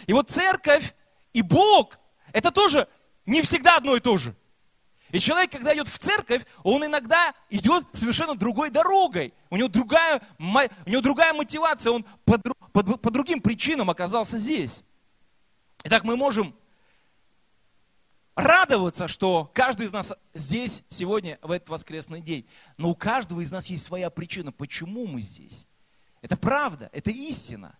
И 0.07 0.13
вот 0.13 0.29
церковь 0.29 0.93
и 1.33 1.41
Бог, 1.41 1.99
это 2.31 2.51
тоже 2.51 2.87
не 3.25 3.41
всегда 3.41 3.77
одно 3.77 3.95
и 3.95 3.99
то 3.99 4.17
же. 4.17 4.35
И 5.11 5.19
человек, 5.19 5.51
когда 5.51 5.73
идет 5.73 5.87
в 5.87 5.97
церковь, 5.97 6.45
он 6.63 6.85
иногда 6.85 7.33
идет 7.49 7.85
совершенно 7.93 8.35
другой 8.35 8.69
дорогой. 8.69 9.33
У 9.49 9.57
него 9.57 9.67
другая, 9.67 10.21
у 10.37 10.89
него 10.89 11.01
другая 11.01 11.33
мотивация, 11.33 11.91
он 11.91 12.05
по, 12.25 12.37
по, 12.37 12.83
по 12.83 13.11
другим 13.11 13.41
причинам 13.41 13.89
оказался 13.89 14.37
здесь. 14.37 14.83
Итак, 15.83 16.03
мы 16.03 16.15
можем 16.15 16.55
радоваться, 18.35 19.07
что 19.07 19.49
каждый 19.53 19.87
из 19.87 19.91
нас 19.91 20.13
здесь 20.33 20.83
сегодня, 20.89 21.39
в 21.41 21.51
этот 21.51 21.69
воскресный 21.69 22.21
день. 22.21 22.47
Но 22.77 22.89
у 22.91 22.95
каждого 22.95 23.41
из 23.41 23.51
нас 23.51 23.67
есть 23.67 23.85
своя 23.85 24.09
причина, 24.11 24.51
почему 24.51 25.07
мы 25.07 25.21
здесь. 25.21 25.65
Это 26.21 26.37
правда, 26.37 26.89
это 26.93 27.09
истина. 27.09 27.77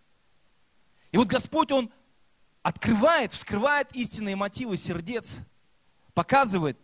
И 1.12 1.16
вот 1.16 1.28
Господь, 1.28 1.70
Он 1.70 1.92
открывает, 2.62 3.32
вскрывает 3.32 3.94
истинные 3.94 4.34
мотивы 4.34 4.76
сердец, 4.76 5.38
показывает, 6.12 6.78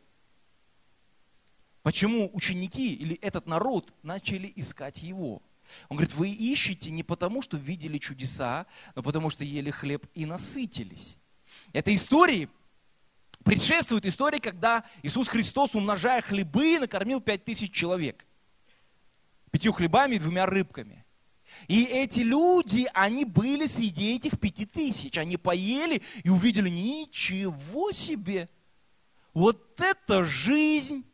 Почему 1.87 2.29
ученики 2.33 2.95
или 2.95 3.15
этот 3.23 3.47
народ 3.47 3.95
начали 4.03 4.53
искать 4.57 5.05
его? 5.05 5.41
Он 5.89 5.97
говорит, 5.97 6.15
вы 6.15 6.31
ищете 6.31 6.91
не 6.91 7.05
потому, 7.05 7.43
что 7.43 7.57
видели 7.57 7.99
чудеса, 7.99 8.67
но 8.97 9.05
потому, 9.05 9.31
что 9.31 9.45
ели 9.45 9.71
хлеб 9.71 10.05
и 10.13 10.27
насытились. 10.27 11.17
Это 11.73 11.95
истории 11.95 12.49
предшествует 13.45 14.05
истории, 14.05 14.41
когда 14.41 14.83
Иисус 15.05 15.29
Христос, 15.29 15.77
умножая 15.77 16.23
хлебы, 16.23 16.81
накормил 16.81 17.21
пять 17.21 17.45
тысяч 17.45 17.71
человек. 17.71 18.27
Пятью 19.53 19.71
хлебами 19.71 20.17
и 20.17 20.19
двумя 20.19 20.47
рыбками. 20.47 21.05
И 21.69 21.85
эти 21.85 22.19
люди, 22.19 22.89
они 22.95 23.25
были 23.25 23.69
среди 23.69 24.17
этих 24.17 24.41
пяти 24.41 24.67
тысяч. 24.67 25.17
Они 25.19 25.37
поели 25.37 26.03
и 26.25 26.31
увидели, 26.31 26.69
ничего 26.69 27.93
себе, 27.93 28.49
вот 29.35 29.81
это 29.81 30.25
жизнь! 30.25 31.05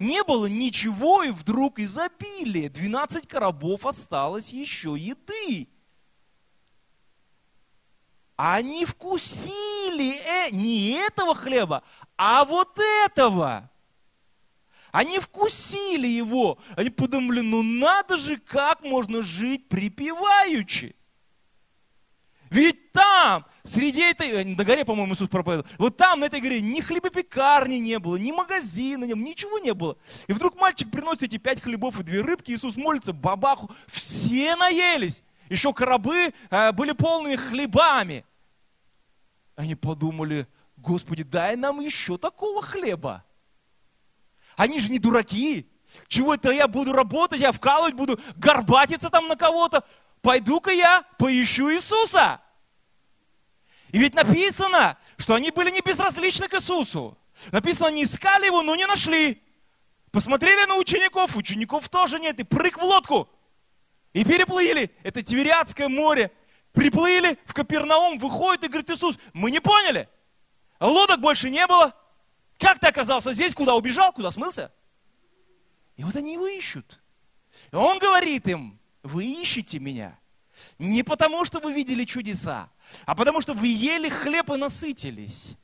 Не 0.00 0.24
было 0.24 0.46
ничего, 0.46 1.22
и 1.22 1.30
вдруг 1.30 1.78
изобилие. 1.78 2.70
12 2.70 3.28
коробов 3.28 3.84
осталось 3.84 4.50
еще 4.50 4.96
еды. 4.98 5.68
Они 8.34 8.86
вкусили 8.86 10.16
э, 10.16 10.50
не 10.52 10.92
этого 10.92 11.34
хлеба, 11.34 11.82
а 12.16 12.46
вот 12.46 12.78
этого. 13.04 13.70
Они 14.90 15.18
вкусили 15.18 16.08
его. 16.08 16.58
Они 16.76 16.88
подумали, 16.88 17.40
ну 17.40 17.62
надо 17.62 18.16
же, 18.16 18.38
как 18.38 18.82
можно 18.82 19.20
жить 19.20 19.68
припеваючи. 19.68 20.96
Ведь 22.50 22.90
там, 22.92 23.46
среди 23.62 24.02
этой, 24.02 24.28
э, 24.28 24.44
на 24.44 24.64
горе, 24.64 24.84
по-моему, 24.84 25.14
Иисус 25.14 25.28
проповедовал, 25.28 25.70
вот 25.78 25.96
там, 25.96 26.20
на 26.20 26.24
этой 26.24 26.40
горе, 26.40 26.60
ни 26.60 26.80
хлебопекарни 26.80 27.76
не 27.76 27.98
было, 28.00 28.16
ни 28.16 28.32
магазина, 28.32 29.04
не 29.04 29.14
было, 29.14 29.24
ничего 29.24 29.58
не 29.60 29.72
было. 29.72 29.96
И 30.26 30.32
вдруг 30.32 30.60
мальчик 30.60 30.90
приносит 30.90 31.22
эти 31.22 31.38
пять 31.38 31.62
хлебов 31.62 32.00
и 32.00 32.02
две 32.02 32.20
рыбки, 32.20 32.50
Иисус 32.50 32.76
молится, 32.76 33.12
бабаху, 33.12 33.70
все 33.86 34.56
наелись. 34.56 35.22
Еще 35.48 35.72
коробы 35.72 36.34
э, 36.50 36.72
были 36.72 36.92
полные 36.92 37.36
хлебами. 37.36 38.24
Они 39.54 39.76
подумали, 39.76 40.48
Господи, 40.76 41.22
дай 41.22 41.56
нам 41.56 41.80
еще 41.80 42.18
такого 42.18 42.62
хлеба. 42.62 43.24
Они 44.56 44.80
же 44.80 44.90
не 44.90 44.98
дураки. 44.98 45.70
Чего 46.06 46.34
это 46.34 46.50
я 46.50 46.68
буду 46.68 46.92
работать, 46.92 47.40
я 47.40 47.52
вкалывать 47.52 47.94
буду, 47.94 48.20
горбатиться 48.36 49.10
там 49.10 49.28
на 49.28 49.36
кого-то. 49.36 49.84
Пойду-ка 50.22 50.70
я 50.70 51.02
поищу 51.18 51.72
Иисуса. 51.72 52.40
И 53.92 53.98
ведь 53.98 54.14
написано, 54.14 54.98
что 55.16 55.34
они 55.34 55.50
были 55.50 55.70
не 55.70 55.80
безразличны 55.80 56.48
к 56.48 56.54
Иисусу. 56.54 57.18
Написано, 57.50 57.88
они 57.88 58.04
искали 58.04 58.46
его, 58.46 58.62
но 58.62 58.76
не 58.76 58.86
нашли. 58.86 59.42
Посмотрели 60.12 60.66
на 60.66 60.76
учеников, 60.76 61.36
учеников 61.36 61.88
тоже 61.88 62.18
нет, 62.18 62.38
и 62.38 62.44
прыг 62.44 62.78
в 62.78 62.82
лодку. 62.82 63.28
И 64.12 64.24
переплыли. 64.24 64.94
Это 65.02 65.22
Тивериадское 65.22 65.88
море. 65.88 66.32
Приплыли 66.72 67.38
в 67.46 67.54
Капернаум, 67.54 68.18
выходит 68.18 68.64
и 68.64 68.68
говорит 68.68 68.90
Иисус, 68.90 69.18
мы 69.32 69.50
не 69.50 69.60
поняли. 69.60 70.08
Лодок 70.78 71.20
больше 71.20 71.50
не 71.50 71.66
было. 71.66 71.94
Как 72.58 72.78
ты 72.78 72.86
оказался 72.86 73.32
здесь? 73.32 73.54
Куда 73.54 73.74
убежал? 73.74 74.12
Куда 74.12 74.30
смылся? 74.30 74.72
И 75.96 76.04
вот 76.04 76.16
они 76.16 76.34
его 76.34 76.46
ищут. 76.46 77.00
И 77.72 77.76
он 77.76 77.98
говорит 77.98 78.46
им, 78.48 78.79
вы 79.02 79.24
ищете 79.24 79.78
меня 79.78 80.18
не 80.78 81.02
потому, 81.02 81.44
что 81.44 81.60
вы 81.60 81.72
видели 81.72 82.04
чудеса, 82.04 82.70
а 83.06 83.14
потому, 83.14 83.40
что 83.40 83.54
вы 83.54 83.68
ели 83.68 84.08
хлеб 84.08 84.50
и 84.50 84.56
насытились. 84.56 85.56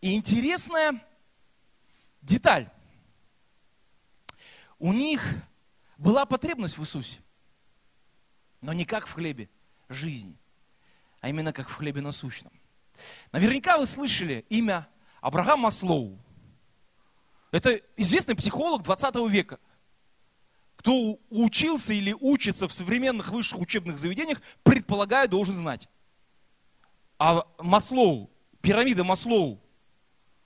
И 0.00 0.16
интересная 0.16 1.04
деталь. 2.22 2.70
У 4.78 4.92
них 4.92 5.22
была 5.98 6.24
потребность 6.24 6.78
в 6.78 6.82
Иисусе, 6.82 7.20
но 8.62 8.72
не 8.72 8.86
как 8.86 9.06
в 9.06 9.12
хлебе 9.12 9.50
жизни, 9.88 10.36
а 11.20 11.28
именно 11.28 11.52
как 11.52 11.68
в 11.68 11.74
хлебе 11.74 12.00
насущном. 12.00 12.52
Наверняка 13.30 13.78
вы 13.78 13.86
слышали 13.86 14.44
имя 14.48 14.88
Абрахам 15.20 15.60
Маслоу. 15.60 16.18
Это 17.50 17.80
известный 17.96 18.36
психолог 18.36 18.82
20 18.82 19.16
века. 19.28 19.58
Кто 20.76 21.18
учился 21.28 21.92
или 21.92 22.14
учится 22.18 22.68
в 22.68 22.72
современных 22.72 23.30
высших 23.30 23.58
учебных 23.58 23.98
заведениях, 23.98 24.40
предполагаю, 24.62 25.28
должен 25.28 25.54
знать. 25.54 25.88
А 27.18 27.46
Маслоу, 27.58 28.30
пирамида 28.62 29.04
Маслоу, 29.04 29.60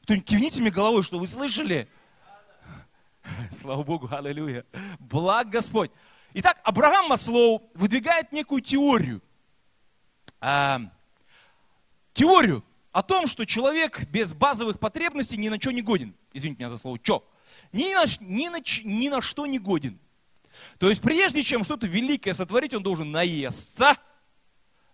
кто-нибудь 0.02 0.28
кивните 0.28 0.60
мне 0.60 0.70
головой, 0.70 1.02
что 1.02 1.18
вы 1.18 1.28
слышали? 1.28 1.88
Слава 3.52 3.84
Богу, 3.84 4.08
аллилуйя. 4.10 4.66
Благ 4.98 5.50
Господь. 5.50 5.90
Итак, 6.32 6.60
Абрахам 6.64 7.08
Маслоу 7.08 7.70
выдвигает 7.74 8.32
некую 8.32 8.60
теорию. 8.60 9.22
А, 10.40 10.80
теорию 12.12 12.64
о 12.90 13.02
том, 13.02 13.28
что 13.28 13.44
человек 13.44 14.04
без 14.10 14.34
базовых 14.34 14.80
потребностей 14.80 15.36
ни 15.36 15.48
на 15.48 15.60
что 15.60 15.70
не 15.70 15.80
годен. 15.80 16.14
Извините 16.34 16.64
меня 16.64 16.70
за 16.70 16.76
слово 16.76 16.98
«чё». 16.98 17.24
Ни 17.72 17.94
на, 17.94 18.04
ни, 18.20 18.48
на, 18.48 18.58
ни 18.84 19.08
на 19.08 19.22
что 19.22 19.46
не 19.46 19.58
годен. 19.58 19.98
То 20.78 20.88
есть 20.88 21.00
прежде 21.00 21.42
чем 21.42 21.64
что-то 21.64 21.86
великое 21.86 22.34
сотворить, 22.34 22.74
он 22.74 22.82
должен 22.82 23.10
наесться, 23.10 23.96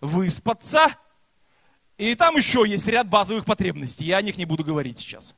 выспаться, 0.01 0.97
и 1.97 2.15
там 2.15 2.37
еще 2.37 2.65
есть 2.67 2.87
ряд 2.87 3.09
базовых 3.09 3.45
потребностей, 3.45 4.05
я 4.05 4.19
о 4.19 4.23
них 4.23 4.39
не 4.39 4.47
буду 4.47 4.65
говорить 4.65 4.99
сейчас. 4.99 5.35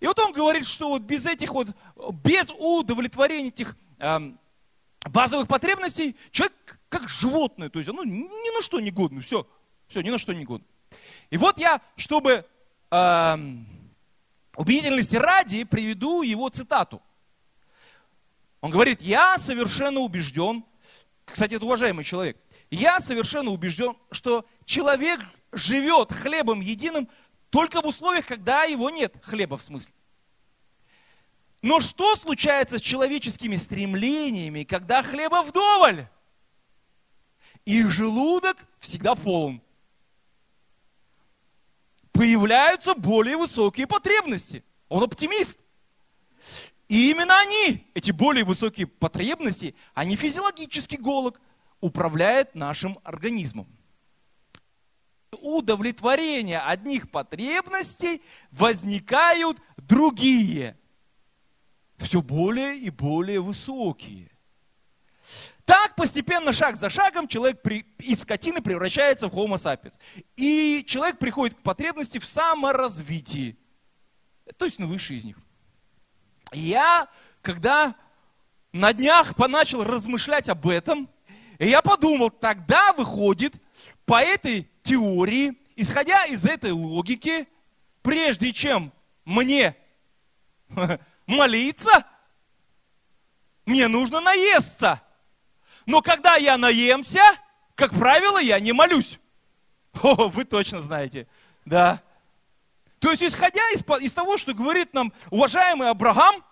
И 0.00 0.06
вот 0.06 0.18
он 0.18 0.32
говорит, 0.32 0.66
что 0.66 0.88
вот 0.90 1.02
без 1.02 1.26
этих 1.26 1.52
вот, 1.52 1.68
без 2.22 2.50
удовлетворения 2.50 3.48
этих 3.48 3.76
э, 3.98 4.18
базовых 5.06 5.48
потребностей, 5.48 6.16
человек 6.30 6.78
как 6.88 7.08
животное, 7.08 7.68
то 7.68 7.78
есть 7.78 7.88
оно 7.88 8.04
ни 8.04 8.54
на 8.54 8.62
что 8.62 8.80
не 8.80 8.90
годно, 8.90 9.20
все, 9.20 9.46
все, 9.88 10.02
ни 10.02 10.10
на 10.10 10.18
что 10.18 10.32
не 10.32 10.44
годно. 10.44 10.66
И 11.30 11.36
вот 11.36 11.58
я, 11.58 11.80
чтобы 11.96 12.44
э, 12.90 13.36
убедительности 14.58 15.14
ради, 15.14 15.62
приведу 15.62 16.22
его 16.22 16.48
цитату. 16.48 17.00
Он 18.60 18.72
говорит, 18.72 19.00
я 19.00 19.38
совершенно 19.38 20.00
убежден, 20.00 20.64
кстати, 21.24 21.54
это 21.54 21.64
уважаемый 21.64 22.04
человек, 22.04 22.36
я 22.70 22.98
совершенно 22.98 23.52
убежден, 23.52 23.96
что 24.10 24.44
человек 24.64 25.20
живет 25.52 26.12
хлебом 26.12 26.60
единым 26.60 27.08
только 27.50 27.80
в 27.80 27.86
условиях, 27.86 28.26
когда 28.26 28.64
его 28.64 28.90
нет, 28.90 29.14
хлеба 29.22 29.56
в 29.56 29.62
смысле. 29.62 29.94
Но 31.62 31.78
что 31.78 32.16
случается 32.16 32.78
с 32.78 32.82
человеческими 32.82 33.54
стремлениями, 33.54 34.64
когда 34.64 35.04
хлеба 35.04 35.42
вдоволь? 35.42 36.08
Их 37.64 37.92
желудок 37.92 38.56
всегда 38.80 39.14
полон. 39.14 39.62
Появляются 42.18 42.94
более 42.94 43.36
высокие 43.36 43.86
потребности. 43.86 44.64
Он 44.88 45.04
оптимист. 45.04 45.60
И 46.88 47.12
именно 47.12 47.38
они, 47.38 47.86
эти 47.94 48.10
более 48.10 48.44
высокие 48.44 48.88
потребности, 48.88 49.76
не 50.04 50.16
физиологический 50.16 50.98
голод, 50.98 51.40
управляют 51.80 52.56
нашим 52.56 52.98
организмом 53.04 53.68
удовлетворения 55.40 56.58
одних 56.58 57.08
потребностей 57.08 58.20
возникают 58.50 59.60
другие, 59.76 60.76
все 61.98 62.20
более 62.20 62.76
и 62.78 62.90
более 62.90 63.40
высокие. 63.40 64.32
Так 65.68 65.96
постепенно, 65.96 66.54
шаг 66.54 66.76
за 66.76 66.88
шагом, 66.88 67.28
человек 67.28 67.60
при, 67.60 67.84
из 67.98 68.22
скотины 68.22 68.62
превращается 68.62 69.28
в 69.28 69.34
homo 69.34 69.56
sapiens. 69.56 69.98
И 70.34 70.82
человек 70.88 71.18
приходит 71.18 71.58
к 71.58 71.62
потребности 71.62 72.16
в 72.16 72.24
саморазвитии. 72.24 73.54
То 74.56 74.64
есть 74.64 74.78
на 74.78 74.86
высший 74.86 75.18
из 75.18 75.24
них. 75.24 75.36
Я, 76.52 77.06
когда 77.42 77.94
на 78.72 78.94
днях 78.94 79.36
поначал 79.36 79.84
размышлять 79.84 80.48
об 80.48 80.66
этом, 80.66 81.06
я 81.58 81.82
подумал, 81.82 82.30
тогда 82.30 82.94
выходит, 82.94 83.60
по 84.06 84.22
этой 84.22 84.70
теории, 84.82 85.54
исходя 85.76 86.24
из 86.24 86.46
этой 86.46 86.70
логики, 86.70 87.46
прежде 88.00 88.54
чем 88.54 88.90
мне 89.26 89.76
молиться, 91.26 92.06
мне 93.66 93.86
нужно 93.86 94.22
наесться. 94.22 95.02
Но 95.88 96.02
когда 96.02 96.36
я 96.36 96.58
наемся, 96.58 97.22
как 97.74 97.98
правило, 97.98 98.38
я 98.38 98.60
не 98.60 98.72
молюсь. 98.72 99.18
О, 100.02 100.28
вы 100.28 100.44
точно 100.44 100.82
знаете. 100.82 101.26
Да. 101.64 102.02
То 102.98 103.10
есть, 103.10 103.22
исходя 103.22 103.62
из, 103.70 103.82
из 104.02 104.12
того, 104.12 104.36
что 104.36 104.52
говорит 104.52 104.92
нам 104.92 105.14
уважаемый 105.30 105.88
Авраам, 105.88 106.44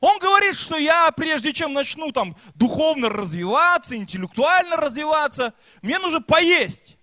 он 0.00 0.18
говорит, 0.18 0.56
что 0.56 0.76
я, 0.76 1.12
прежде 1.12 1.52
чем 1.52 1.74
начну 1.74 2.10
там 2.10 2.36
духовно 2.56 3.08
развиваться, 3.08 3.94
интеллектуально 3.94 4.78
развиваться, 4.78 5.54
мне 5.80 6.00
нужно 6.00 6.20
поесть. 6.20 6.98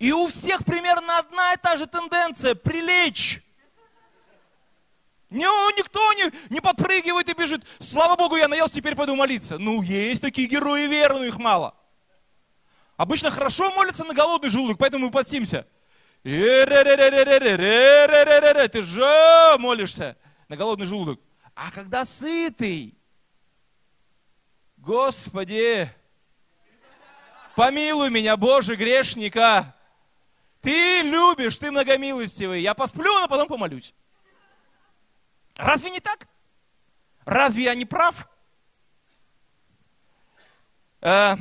И 0.00 0.10
у 0.10 0.26
всех 0.26 0.64
примерно 0.64 1.18
одна 1.18 1.52
и 1.52 1.56
та 1.56 1.76
же 1.76 1.86
тенденция– 1.86 2.54
прилечь. 2.56 3.45
Ну, 5.36 5.70
никто 5.76 6.12
не, 6.14 6.32
не 6.48 6.60
подпрыгивает 6.60 7.28
и 7.28 7.34
бежит. 7.34 7.62
Слава 7.78 8.16
Богу, 8.16 8.36
я 8.36 8.48
наелся, 8.48 8.76
теперь 8.76 8.94
пойду 8.94 9.14
молиться. 9.14 9.58
Ну, 9.58 9.82
есть 9.82 10.22
такие 10.22 10.48
герои 10.48 10.86
веры, 10.86 11.16
но 11.16 11.24
их 11.24 11.36
мало. 11.36 11.74
Обычно 12.96 13.30
хорошо 13.30 13.70
молятся 13.72 14.04
на 14.04 14.14
голодный 14.14 14.48
желудок, 14.48 14.78
поэтому 14.78 15.06
мы 15.06 15.10
постимся. 15.12 15.66
Ты 16.22 16.64
же 18.82 19.56
молишься 19.58 20.16
на 20.48 20.56
голодный 20.56 20.86
желудок. 20.86 21.20
А 21.54 21.70
когда 21.70 22.06
сытый, 22.06 22.98
Господи, 24.78 25.90
помилуй 27.54 28.08
меня, 28.08 28.38
Боже, 28.38 28.74
грешника. 28.76 29.74
Ты 30.62 31.02
любишь, 31.02 31.58
ты 31.58 31.70
многомилостивый. 31.70 32.62
Я 32.62 32.72
посплю, 32.72 33.20
но 33.20 33.28
потом 33.28 33.48
помолюсь. 33.48 33.94
Разве 35.56 35.90
не 35.90 36.00
так? 36.00 36.28
Разве 37.24 37.64
я 37.64 37.74
не 37.74 37.84
прав? 37.84 38.28
Э, 41.00 41.36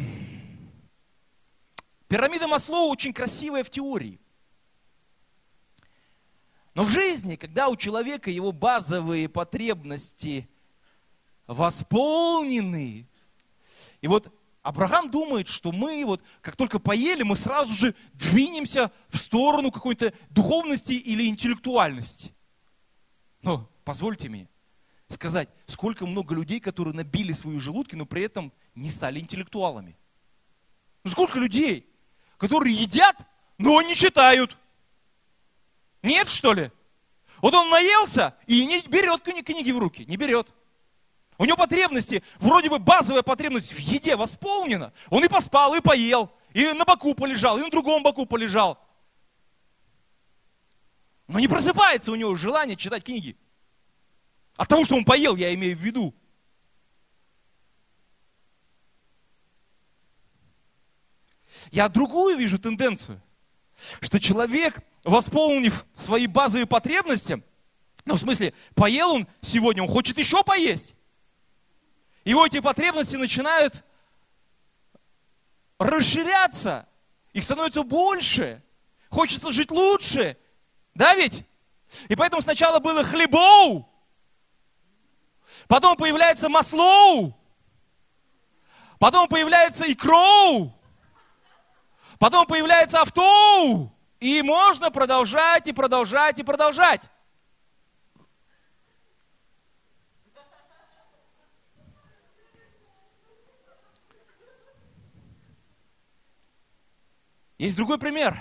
пирамида 2.07 2.47
Маслоу 2.47 2.89
очень 2.89 3.13
красивая 3.13 3.63
в 3.63 3.69
теории. 3.69 4.19
Но 6.73 6.83
в 6.83 6.89
жизни, 6.89 7.35
когда 7.35 7.69
у 7.69 7.75
человека 7.75 8.29
его 8.29 8.51
базовые 8.51 9.29
потребности 9.29 10.49
восполнены, 11.47 13.07
и 14.01 14.07
вот 14.07 14.33
Авраам 14.61 15.11
думает, 15.11 15.47
что 15.47 15.71
мы 15.71 16.03
вот, 16.05 16.23
как 16.41 16.55
только 16.55 16.79
поели, 16.79 17.23
мы 17.23 17.35
сразу 17.35 17.73
же 17.73 17.95
двинемся 18.13 18.91
в 19.09 19.17
сторону 19.17 19.71
какой-то 19.71 20.11
духовности 20.31 20.93
или 20.93 21.27
интеллектуальности. 21.27 22.33
Но 23.41 23.69
позвольте 23.85 24.27
мне 24.27 24.49
сказать, 25.07 25.47
сколько 25.67 26.05
много 26.05 26.35
людей, 26.35 26.59
которые 26.59 26.93
набили 26.93 27.31
свои 27.31 27.59
желудки, 27.59 27.95
но 27.95 28.05
при 28.05 28.23
этом 28.23 28.51
не 28.73 28.89
стали 28.89 29.19
интеллектуалами. 29.19 29.95
Ну, 31.03 31.11
сколько 31.11 31.39
людей, 31.39 31.87
которые 32.37 32.75
едят, 32.75 33.15
но 33.57 33.81
не 33.81 33.95
читают. 33.95 34.57
Нет, 36.01 36.27
что 36.27 36.53
ли? 36.53 36.71
Вот 37.37 37.53
он 37.53 37.69
наелся 37.69 38.35
и 38.47 38.65
не 38.65 38.81
берет 38.87 39.21
книги 39.21 39.71
в 39.71 39.77
руки, 39.77 40.05
не 40.05 40.17
берет. 40.17 40.47
У 41.37 41.45
него 41.45 41.57
потребности, 41.57 42.23
вроде 42.37 42.69
бы 42.69 42.79
базовая 42.79 43.21
потребность 43.21 43.73
в 43.73 43.77
еде 43.77 44.15
восполнена. 44.15 44.93
Он 45.09 45.23
и 45.23 45.27
поспал, 45.27 45.75
и 45.75 45.81
поел, 45.81 46.31
и 46.53 46.71
на 46.73 46.85
боку 46.85 47.13
полежал, 47.13 47.57
и 47.57 47.61
на 47.61 47.69
другом 47.69 48.01
боку 48.01 48.25
полежал. 48.25 48.79
Но 51.27 51.39
не 51.39 51.47
просыпается 51.47 52.11
у 52.11 52.15
него 52.15 52.35
желание 52.35 52.75
читать 52.75 53.03
книги. 53.03 53.37
От 54.55 54.69
того, 54.69 54.83
что 54.85 54.95
он 54.95 55.03
поел, 55.03 55.35
я 55.35 55.53
имею 55.53 55.75
в 55.77 55.81
виду. 55.81 56.13
Я 61.71 61.89
другую 61.89 62.37
вижу 62.37 62.59
тенденцию, 62.59 63.21
что 64.01 64.19
человек, 64.19 64.79
восполнив 65.03 65.85
свои 65.93 66.27
базовые 66.27 66.67
потребности, 66.67 67.43
ну, 68.05 68.15
в 68.15 68.19
смысле, 68.19 68.53
поел 68.75 69.11
он 69.11 69.27
сегодня, 69.41 69.81
он 69.81 69.89
хочет 69.89 70.17
еще 70.17 70.43
поесть. 70.43 70.95
Его 72.23 72.45
эти 72.45 72.59
потребности 72.59 73.15
начинают 73.15 73.83
расширяться, 75.79 76.87
их 77.33 77.43
становится 77.43 77.83
больше, 77.83 78.63
хочется 79.09 79.51
жить 79.51 79.71
лучше, 79.71 80.37
да 80.93 81.15
ведь? 81.15 81.43
И 82.07 82.15
поэтому 82.15 82.41
сначала 82.41 82.79
было 82.79 83.03
хлебоу, 83.03 83.89
потом 85.67 85.97
появляется 85.97 86.49
маслоу, 86.49 87.35
потом 88.99 89.27
появляется 89.27 89.91
икроу, 89.91 90.73
потом 92.19 92.45
появляется 92.45 93.01
автоу, 93.01 93.91
и 94.19 94.41
можно 94.41 94.91
продолжать 94.91 95.67
и 95.67 95.73
продолжать 95.73 96.39
и 96.39 96.43
продолжать. 96.43 97.11
Есть 107.57 107.77
другой 107.77 107.97
пример. 107.97 108.37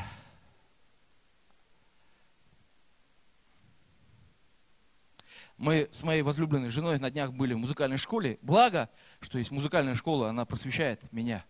Мы 5.64 5.88
с 5.92 6.02
моей 6.02 6.20
возлюбленной 6.20 6.68
женой 6.68 6.98
на 6.98 7.10
днях 7.10 7.32
были 7.32 7.54
в 7.54 7.56
музыкальной 7.56 7.96
школе. 7.96 8.38
Благо, 8.42 8.90
что 9.20 9.38
есть 9.38 9.50
музыкальная 9.50 9.94
школа, 9.94 10.28
она 10.28 10.44
просвещает 10.44 11.10
меня. 11.10 11.42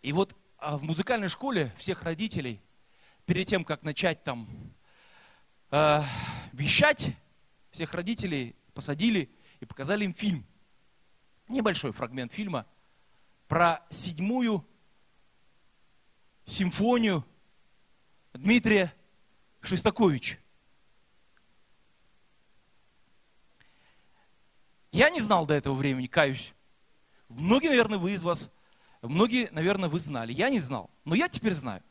И 0.00 0.14
вот 0.14 0.34
а 0.56 0.78
в 0.78 0.82
музыкальной 0.82 1.28
школе 1.28 1.74
всех 1.76 2.02
родителей, 2.04 2.62
перед 3.26 3.46
тем, 3.48 3.64
как 3.64 3.82
начать 3.82 4.24
там 4.24 4.48
э, 5.72 6.00
вещать, 6.52 7.14
всех 7.70 7.92
родителей 7.92 8.56
посадили 8.72 9.30
и 9.60 9.66
показали 9.66 10.06
им 10.06 10.14
фильм. 10.14 10.46
Небольшой 11.48 11.92
фрагмент 11.92 12.32
фильма 12.32 12.64
про 13.46 13.84
седьмую 13.90 14.66
симфонию 16.46 17.26
Дмитрия 18.32 18.90
Шестаковича. 19.60 20.38
Я 25.00 25.08
не 25.08 25.22
знал 25.22 25.46
до 25.46 25.54
этого 25.54 25.72
времени, 25.72 26.08
каюсь. 26.08 26.52
Многие, 27.30 27.68
наверное, 27.68 27.96
вы 27.96 28.12
из 28.12 28.22
вас, 28.22 28.50
многие, 29.00 29.48
наверное, 29.50 29.88
вы 29.88 29.98
знали. 29.98 30.30
Я 30.30 30.50
не 30.50 30.60
знал, 30.60 30.90
но 31.06 31.14
я 31.14 31.30
теперь 31.30 31.54
знаю, 31.54 31.82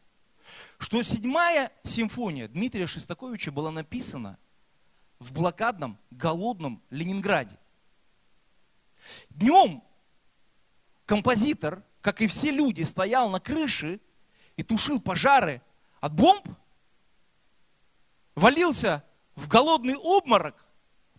что 0.78 1.02
седьмая 1.02 1.72
симфония 1.84 2.48
Дмитрия 2.48 2.86
Шестаковича 2.86 3.52
была 3.52 3.72
написана 3.72 4.38
в 5.18 5.34
блокадном, 5.34 5.98
голодном 6.12 6.84
Ленинграде. 6.92 7.58
Днем 9.32 9.82
композитор, 11.08 11.82
как 12.02 12.22
и 12.22 12.28
все 12.28 12.52
люди, 12.52 12.84
стоял 12.84 13.32
на 13.32 13.40
крыше 13.40 14.02
и 14.56 14.62
тушил 14.62 15.02
пожары 15.02 15.64
от 16.00 16.14
бомб, 16.14 16.48
валился 18.36 19.04
в 19.34 19.48
голодный 19.48 19.96
обморок, 19.96 20.69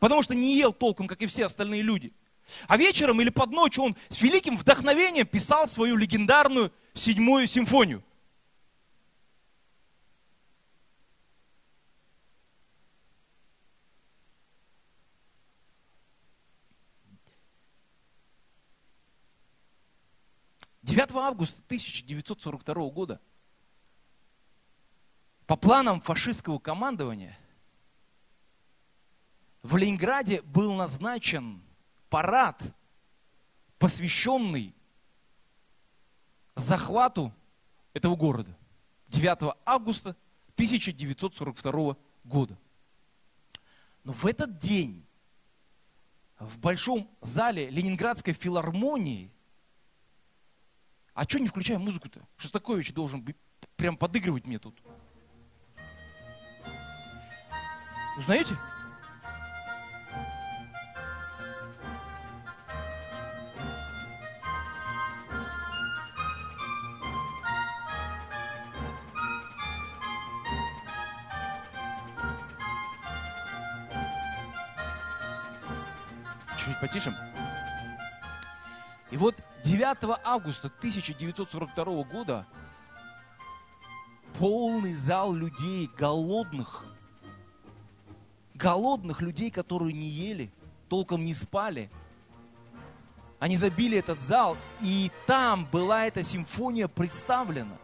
потому 0.01 0.23
что 0.23 0.35
не 0.35 0.57
ел 0.57 0.73
толком, 0.73 1.07
как 1.07 1.23
и 1.23 1.27
все 1.27 1.45
остальные 1.45 1.83
люди. 1.83 2.13
А 2.67 2.77
вечером 2.77 3.21
или 3.21 3.29
под 3.29 3.51
ночь 3.51 3.79
он 3.79 3.97
с 4.09 4.21
великим 4.23 4.57
вдохновением 4.57 5.27
писал 5.27 5.69
свою 5.69 5.97
легендарную 5.97 6.73
седьмую 6.95 7.47
симфонию. 7.47 8.03
Девятого 20.83 21.23
августа 21.27 21.63
1942 21.67 22.89
года 22.89 23.21
по 25.47 25.55
планам 25.55 26.01
фашистского 26.01 26.59
командования 26.59 27.39
в 29.63 29.77
Ленинграде 29.77 30.43
был 30.43 30.75
назначен 30.75 31.63
парад, 32.09 32.63
посвященный 33.79 34.75
захвату 36.55 37.33
этого 37.93 38.17
города. 38.17 38.57
9 39.09 39.55
августа 39.65 40.17
1942 40.55 41.97
года. 42.25 42.59
Но 44.05 44.13
в 44.13 44.25
этот 44.27 44.59
день 44.59 45.05
в 46.39 46.59
большом 46.59 47.11
зале 47.21 47.69
Ленинградской 47.69 48.33
филармонии, 48.33 49.31
а 51.13 51.25
что 51.25 51.39
не 51.39 51.49
включаем 51.49 51.83
музыку-то? 51.83 52.27
Шостакович 52.37 52.95
должен 52.95 53.27
прям 53.77 53.97
подыгрывать 53.97 54.47
мне 54.47 54.59
тут. 54.59 54.75
Узнаете? 58.17 58.57
Потише. 76.81 77.15
И 79.11 79.17
вот 79.17 79.37
9 79.65 80.19
августа 80.25 80.69
1942 80.69 82.03
года 82.05 82.47
полный 84.39 84.95
зал 84.95 85.35
людей, 85.35 85.91
голодных, 85.99 86.85
голодных 88.55 89.21
людей, 89.21 89.51
которые 89.51 89.93
не 89.93 90.09
ели, 90.09 90.51
толком 90.89 91.25
не 91.25 91.35
спали. 91.35 91.91
Они 93.39 93.57
забили 93.57 93.99
этот 93.99 94.21
зал, 94.21 94.57
и 94.81 95.11
там 95.27 95.67
была 95.71 96.07
эта 96.07 96.23
симфония 96.23 96.89
представлена. 96.89 97.77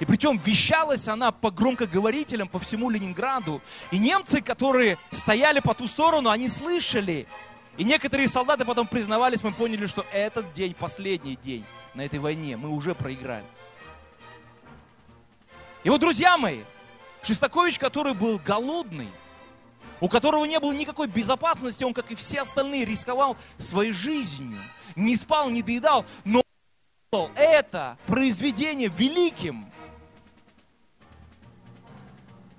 И 0.00 0.04
причем 0.06 0.38
вещалась 0.38 1.08
она 1.08 1.30
по 1.30 1.50
громкоговорителям 1.50 2.48
по 2.48 2.58
всему 2.58 2.90
Ленинграду. 2.90 3.60
И 3.90 3.98
немцы, 3.98 4.40
которые 4.40 4.98
стояли 5.10 5.60
по 5.60 5.74
ту 5.74 5.86
сторону, 5.86 6.30
они 6.30 6.48
слышали. 6.48 7.26
И 7.76 7.82
некоторые 7.82 8.28
солдаты 8.28 8.64
потом 8.64 8.86
признавались, 8.86 9.42
мы 9.42 9.52
поняли, 9.52 9.86
что 9.86 10.06
этот 10.12 10.52
день, 10.52 10.74
последний 10.74 11.36
день 11.36 11.64
на 11.94 12.02
этой 12.02 12.20
войне, 12.20 12.56
мы 12.56 12.68
уже 12.68 12.94
проиграли. 12.94 13.46
И 15.82 15.90
вот, 15.90 16.00
друзья 16.00 16.38
мои, 16.38 16.62
Шестакович, 17.22 17.78
который 17.78 18.14
был 18.14 18.38
голодный, 18.38 19.10
у 20.00 20.08
которого 20.08 20.44
не 20.44 20.60
было 20.60 20.72
никакой 20.72 21.08
безопасности, 21.08 21.82
он, 21.82 21.94
как 21.94 22.10
и 22.10 22.14
все 22.14 22.42
остальные, 22.42 22.84
рисковал 22.84 23.36
своей 23.58 23.92
жизнью, 23.92 24.60
не 24.94 25.16
спал, 25.16 25.50
не 25.50 25.62
доедал, 25.62 26.06
но 26.24 26.42
это 27.34 27.98
произведение 28.06 28.88
великим. 28.88 29.70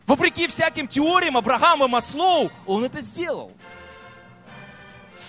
Вопреки 0.06 0.48
всяким 0.48 0.88
теориям 0.88 1.36
Абрахама 1.38 1.88
Маслоу, 1.88 2.52
он 2.66 2.84
это 2.84 3.02
сделал. 3.02 3.52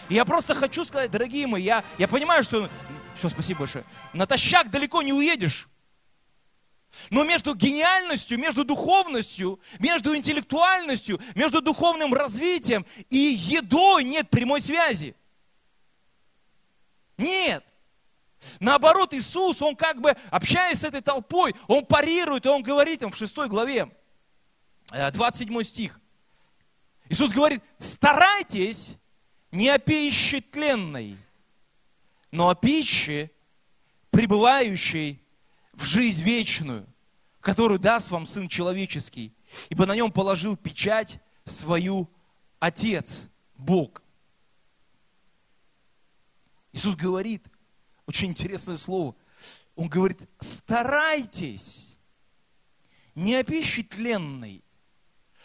И 0.09 0.14
я 0.14 0.25
просто 0.25 0.55
хочу 0.55 0.85
сказать, 0.85 1.11
дорогие 1.11 1.47
мои, 1.47 1.62
я, 1.62 1.85
я 1.99 2.09
понимаю, 2.09 2.45
что... 2.45 2.71
Все, 3.14 3.29
спасибо 3.29 3.61
большое. 3.61 3.85
Натощак 4.12 4.71
далеко 4.71 5.03
не 5.03 5.12
уедешь. 5.12 5.69
Но 7.11 7.25
между 7.25 7.55
гениальностью, 7.55 8.38
между 8.38 8.64
духовностью, 8.64 9.61
между 9.79 10.16
интеллектуальностью, 10.16 11.21
между 11.35 11.61
духовным 11.61 12.14
развитием 12.14 12.87
и 13.11 13.16
едой 13.16 14.05
нет 14.05 14.31
прямой 14.31 14.61
связи. 14.61 15.14
Нет. 17.19 17.64
Наоборот, 18.61 19.14
Иисус, 19.14 19.61
Он 19.62 19.75
как 19.75 20.01
бы, 20.01 20.16
общаясь 20.31 20.81
с 20.81 20.85
этой 20.85 21.01
толпой, 21.01 21.55
Он 21.69 21.85
парирует, 21.85 22.47
и 22.47 22.49
Он 22.49 22.62
говорит 22.62 23.03
им 23.03 23.11
в 23.11 23.16
шестой 23.16 23.49
главе, 23.49 23.90
27 24.90 25.62
стих. 25.64 26.01
Иисус 27.09 27.33
говорит, 27.33 27.62
старайтесь 27.79 28.97
не 29.57 29.71
о 29.71 29.79
пище 29.79 30.42
тленной, 30.42 31.16
но 32.31 32.51
о 32.51 32.55
пище, 32.55 33.31
пребывающей 34.11 35.19
в 35.73 35.85
жизнь 35.85 36.23
вечную, 36.23 36.87
которую 37.40 37.81
даст 37.81 38.11
вам 38.11 38.27
Сын 38.27 38.49
Человеческий, 38.49 39.33
ибо 39.71 39.87
на 39.87 39.97
нем 39.97 40.12
положил 40.12 40.57
печать 40.59 41.21
свою 41.47 42.11
Отец, 42.59 43.29
Бог. 43.55 44.03
Иисус 46.73 46.95
говорит, 46.95 47.47
очень 48.05 48.29
интересное 48.29 48.77
слово, 48.77 49.16
Он 49.75 49.88
говорит, 49.88 50.21
старайтесь 50.38 51.97
не 53.14 53.37
о 53.37 53.42
пище 53.42 53.83
тленной, 53.83 54.62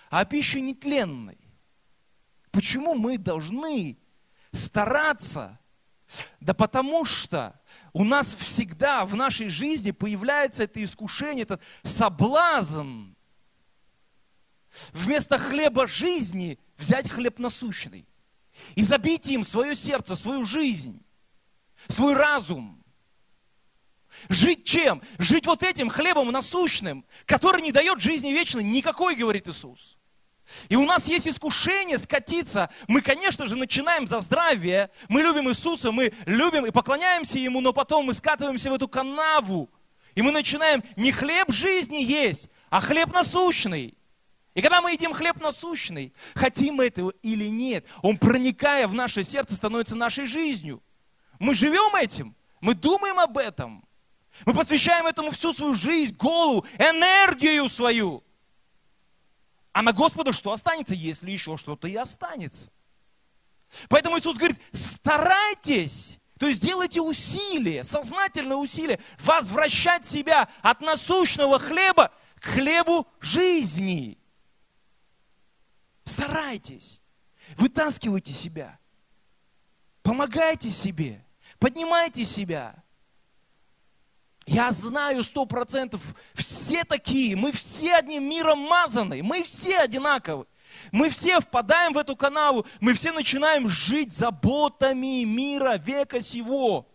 а 0.09 0.19
о 0.19 0.25
пище 0.25 0.59
нетленной. 0.59 1.37
Почему 2.51 2.93
мы 2.95 3.17
должны 3.17 3.97
стараться? 4.51 5.59
Да 6.39 6.53
потому 6.53 7.05
что 7.05 7.59
у 7.93 8.03
нас 8.03 8.33
всегда 8.33 9.05
в 9.05 9.15
нашей 9.15 9.47
жизни 9.47 9.91
появляется 9.91 10.63
это 10.63 10.83
искушение, 10.83 11.43
этот 11.43 11.61
соблазн 11.83 13.13
вместо 14.91 15.37
хлеба 15.37 15.87
жизни 15.87 16.59
взять 16.77 17.09
хлеб 17.09 17.39
насущный 17.39 18.07
и 18.75 18.83
забить 18.83 19.27
им 19.27 19.43
свое 19.43 19.75
сердце, 19.75 20.15
свою 20.15 20.45
жизнь, 20.45 21.03
свой 21.87 22.13
разум. 22.13 22.83
Жить 24.29 24.65
чем? 24.65 25.01
Жить 25.17 25.45
вот 25.45 25.63
этим 25.63 25.89
хлебом 25.89 26.31
насущным, 26.31 27.05
который 27.25 27.61
не 27.61 27.71
дает 27.71 27.99
жизни 27.99 28.31
вечной 28.31 28.63
никакой, 28.63 29.15
говорит 29.15 29.47
Иисус. 29.47 29.97
И 30.69 30.75
у 30.75 30.85
нас 30.85 31.07
есть 31.07 31.27
искушение 31.27 31.97
скатиться. 31.97 32.69
Мы, 32.87 33.01
конечно 33.01 33.45
же, 33.45 33.55
начинаем 33.55 34.07
за 34.07 34.19
здравие. 34.19 34.89
Мы 35.07 35.21
любим 35.21 35.49
Иисуса, 35.49 35.91
мы 35.91 36.13
любим 36.25 36.65
и 36.65 36.71
поклоняемся 36.71 37.39
Ему, 37.39 37.61
но 37.61 37.73
потом 37.73 38.05
мы 38.05 38.13
скатываемся 38.13 38.69
в 38.69 38.73
эту 38.73 38.87
канаву. 38.87 39.69
И 40.15 40.21
мы 40.21 40.31
начинаем 40.31 40.83
не 40.95 41.11
хлеб 41.11 41.51
жизни 41.51 42.03
есть, 42.03 42.49
а 42.69 42.81
хлеб 42.81 43.13
насущный. 43.13 43.97
И 44.53 44.61
когда 44.61 44.81
мы 44.81 44.91
едим 44.91 45.13
хлеб 45.13 45.39
насущный, 45.39 46.13
хотим 46.35 46.75
мы 46.75 46.87
этого 46.87 47.13
или 47.21 47.47
нет, 47.47 47.85
он, 48.01 48.17
проникая 48.17 48.87
в 48.87 48.93
наше 48.93 49.23
сердце, 49.23 49.55
становится 49.55 49.95
нашей 49.95 50.25
жизнью. 50.25 50.83
Мы 51.39 51.53
живем 51.53 51.95
этим, 51.95 52.35
мы 52.59 52.73
думаем 52.73 53.19
об 53.19 53.37
этом. 53.37 53.85
Мы 54.45 54.53
посвящаем 54.53 55.07
этому 55.07 55.31
всю 55.31 55.53
свою 55.53 55.73
жизнь, 55.73 56.15
голову, 56.15 56.65
энергию 56.77 57.69
свою. 57.69 58.23
А 59.73 59.81
на 59.81 59.93
Господа 59.93 60.33
что 60.33 60.51
останется, 60.51 60.93
если 60.93 61.31
еще 61.31 61.57
что-то 61.57 61.87
и 61.87 61.95
останется? 61.95 62.71
Поэтому 63.87 64.19
Иисус 64.19 64.35
говорит, 64.37 64.59
старайтесь, 64.73 66.19
то 66.37 66.47
есть 66.47 66.61
делайте 66.61 67.01
усилия, 67.01 67.83
сознательное 67.83 68.57
усилие, 68.57 68.99
возвращать 69.19 70.05
себя 70.05 70.49
от 70.61 70.81
насущного 70.81 71.57
хлеба 71.57 72.11
к 72.39 72.45
хлебу 72.45 73.07
жизни. 73.21 74.17
Старайтесь, 76.03 77.01
вытаскивайте 77.55 78.33
себя, 78.33 78.77
помогайте 80.01 80.69
себе, 80.69 81.25
поднимайте 81.59 82.25
себя. 82.25 82.83
Я 84.51 84.69
знаю 84.71 85.23
сто 85.23 85.45
процентов, 85.45 86.01
все 86.33 86.83
такие, 86.83 87.37
мы 87.37 87.53
все 87.53 87.95
одним 87.95 88.29
миром 88.29 88.59
мазаны, 88.59 89.23
мы 89.23 89.43
все 89.43 89.77
одинаковы. 89.77 90.45
Мы 90.91 91.09
все 91.09 91.39
впадаем 91.39 91.93
в 91.93 91.97
эту 91.97 92.17
канаву, 92.17 92.65
мы 92.81 92.93
все 92.93 93.13
начинаем 93.13 93.69
жить 93.69 94.11
заботами 94.11 95.23
мира 95.23 95.77
века 95.77 96.21
сего. 96.21 96.89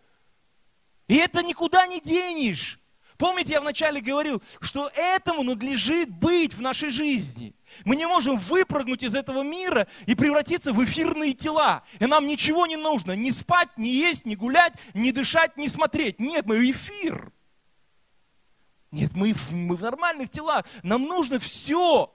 И 1.09 1.17
это 1.17 1.43
никуда 1.43 1.87
не 1.87 1.99
денешь. 1.99 2.79
Помните, 3.17 3.55
я 3.55 3.63
вначале 3.63 4.03
говорил, 4.03 4.43
что 4.61 4.91
этому 4.95 5.43
надлежит 5.43 6.11
быть 6.11 6.53
в 6.53 6.61
нашей 6.61 6.91
жизни. 6.91 7.55
Мы 7.87 7.97
не 7.97 8.07
можем 8.07 8.37
выпрыгнуть 8.37 9.03
из 9.03 9.15
этого 9.15 9.43
мира 9.43 9.87
и 10.05 10.15
превратиться 10.15 10.75
в 10.75 10.85
эфирные 10.85 11.33
тела. 11.33 11.85
И 12.01 12.05
нам 12.05 12.27
ничего 12.27 12.67
не 12.67 12.77
нужно. 12.77 13.13
Ни 13.13 13.31
спать, 13.31 13.71
ни 13.79 13.89
есть, 13.89 14.27
ни 14.27 14.35
гулять, 14.35 14.75
ни 14.93 15.11
дышать, 15.11 15.57
ни 15.57 15.69
смотреть. 15.69 16.21
Нет, 16.21 16.45
мы 16.45 16.71
эфир. 16.71 17.33
Нет, 18.91 19.13
мы, 19.15 19.35
мы 19.51 19.77
в 19.77 19.83
нормальных 19.83 20.31
телах. 20.31 20.65
Нам 20.83 21.03
нужно 21.05 21.39
все. 21.39 22.13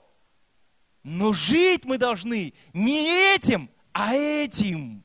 Но 1.03 1.33
жить 1.33 1.85
мы 1.85 1.97
должны 1.97 2.53
не 2.73 3.33
этим, 3.33 3.69
а 3.91 4.13
этим. 4.13 5.03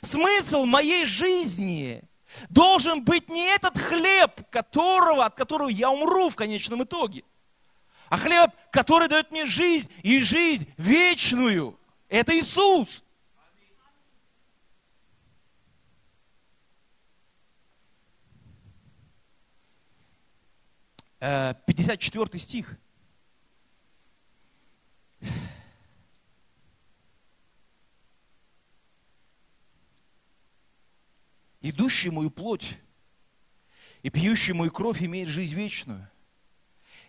Смысл 0.00 0.64
моей 0.64 1.06
жизни 1.06 2.02
должен 2.48 3.04
быть 3.04 3.28
не 3.28 3.54
этот 3.54 3.78
хлеб, 3.78 4.48
которого, 4.50 5.24
от 5.24 5.34
которого 5.34 5.68
я 5.68 5.90
умру 5.90 6.28
в 6.28 6.36
конечном 6.36 6.84
итоге, 6.84 7.24
а 8.08 8.16
хлеб, 8.16 8.50
который 8.70 9.08
дает 9.08 9.30
мне 9.30 9.46
жизнь 9.46 9.90
и 10.02 10.20
жизнь 10.20 10.70
вечную. 10.76 11.78
Это 12.08 12.38
Иисус. 12.38 13.04
54 21.20 22.26
э, 22.32 22.38
стих. 22.38 22.76
Идущий 31.60 32.10
мою 32.10 32.30
плоть 32.30 32.78
и 34.02 34.10
пьющий 34.10 34.54
мою 34.54 34.70
кровь 34.70 35.02
имеет 35.02 35.28
жизнь 35.28 35.56
вечную. 35.56 36.08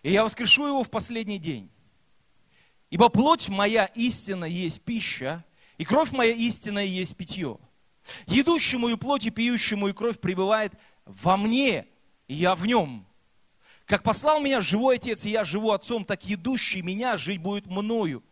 И 0.02 0.12
я 0.12 0.24
воскрешу 0.24 0.66
его 0.68 0.84
в 0.84 0.90
последний 0.90 1.38
день. 1.38 1.70
Ибо 2.90 3.10
плоть 3.10 3.48
моя 3.48 3.86
истина 3.86 4.46
есть 4.46 4.82
пища, 4.82 5.46
и 5.78 5.86
кровь 5.86 6.12
моя 6.12 6.34
истина 6.34 6.80
есть 6.80 7.16
питье. 7.16 7.60
Едущий 8.26 8.80
мою 8.80 8.98
плоть 8.98 9.26
и 9.26 9.30
пьющий 9.30 9.78
мою 9.78 9.94
кровь 9.94 10.20
пребывает 10.20 10.74
во 11.06 11.38
мне, 11.38 11.86
и 12.28 12.34
я 12.34 12.56
в 12.56 12.66
нем. 12.66 13.06
Как 13.90 14.04
послал 14.04 14.40
меня 14.40 14.62
живой 14.62 14.98
Отец, 14.98 15.26
и 15.26 15.32
я 15.32 15.44
живу 15.44 15.72
Отцом, 15.72 16.06
так 16.06 16.24
едущий 16.24 16.84
меня 16.84 17.18
жить 17.18 17.42
будет 17.42 17.66
мною. 17.66 18.24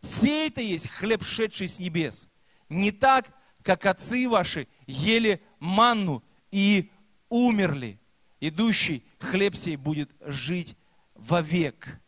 Сей-то 0.00 0.60
есть 0.60 0.88
хлеб, 0.88 1.22
шедший 1.22 1.68
с 1.68 1.78
небес. 1.78 2.28
Не 2.68 2.90
так, 2.90 3.32
как 3.62 3.86
отцы 3.86 4.28
ваши 4.28 4.66
ели 4.88 5.40
манну 5.60 6.24
и 6.50 6.90
умерли. 7.28 8.00
Идущий 8.40 9.04
хлеб 9.20 9.54
сей 9.54 9.76
будет 9.76 10.10
жить 10.20 10.76
вовек. 11.14 12.00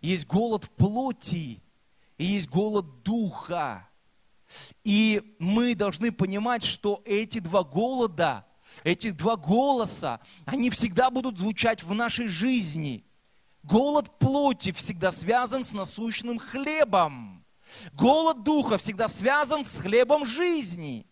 Есть 0.00 0.26
голод 0.26 0.68
плоти, 0.70 1.62
и 2.18 2.24
есть 2.24 2.48
голод 2.48 3.04
духа. 3.04 3.88
И 4.82 5.36
мы 5.38 5.76
должны 5.76 6.10
понимать, 6.10 6.64
что 6.64 7.00
эти 7.04 7.38
два 7.38 7.62
голода– 7.62 8.44
эти 8.82 9.10
два 9.10 9.36
голоса, 9.36 10.20
они 10.44 10.70
всегда 10.70 11.10
будут 11.10 11.38
звучать 11.38 11.82
в 11.82 11.94
нашей 11.94 12.26
жизни. 12.28 13.04
Голод 13.62 14.18
плоти 14.18 14.72
всегда 14.72 15.10
связан 15.12 15.64
с 15.64 15.72
насущным 15.72 16.38
хлебом. 16.38 17.44
Голод 17.94 18.42
духа 18.42 18.78
всегда 18.78 19.08
связан 19.08 19.64
с 19.64 19.78
хлебом 19.78 20.26
жизни. 20.26 21.06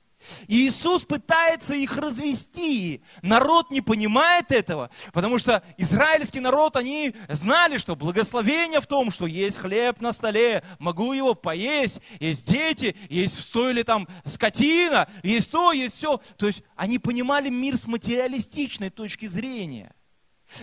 И 0.47 0.69
Иисус 0.69 1.05
пытается 1.05 1.75
их 1.75 1.97
развести. 1.97 3.03
Народ 3.23 3.71
не 3.71 3.81
понимает 3.81 4.53
этого, 4.53 4.91
потому 5.13 5.39
что 5.39 5.63
израильский 5.77 6.41
народ, 6.41 6.77
они 6.77 7.15
знали, 7.29 7.77
что 7.77 7.97
благословение 7.97 8.81
в 8.81 8.87
том, 8.87 9.11
что 9.11 9.27
есть 9.27 9.59
хлеб 9.59 10.01
на 10.01 10.13
столе, 10.13 10.65
могу 10.79 11.13
его 11.13 11.35
поесть, 11.35 12.01
есть 12.21 12.51
дети, 12.51 12.97
есть 13.09 13.37
в 13.37 13.41
стойле 13.43 13.85
там 13.85 14.09
скотина, 14.25 15.09
есть 15.23 15.51
то, 15.51 15.73
есть 15.73 15.97
все. 15.97 16.21
То 16.37 16.47
есть 16.47 16.63
они 16.77 16.99
понимали 16.99 17.49
мир 17.49 17.77
с 17.77 17.87
материалистичной 17.87 18.91
точки 18.91 19.27
зрения. 19.27 19.95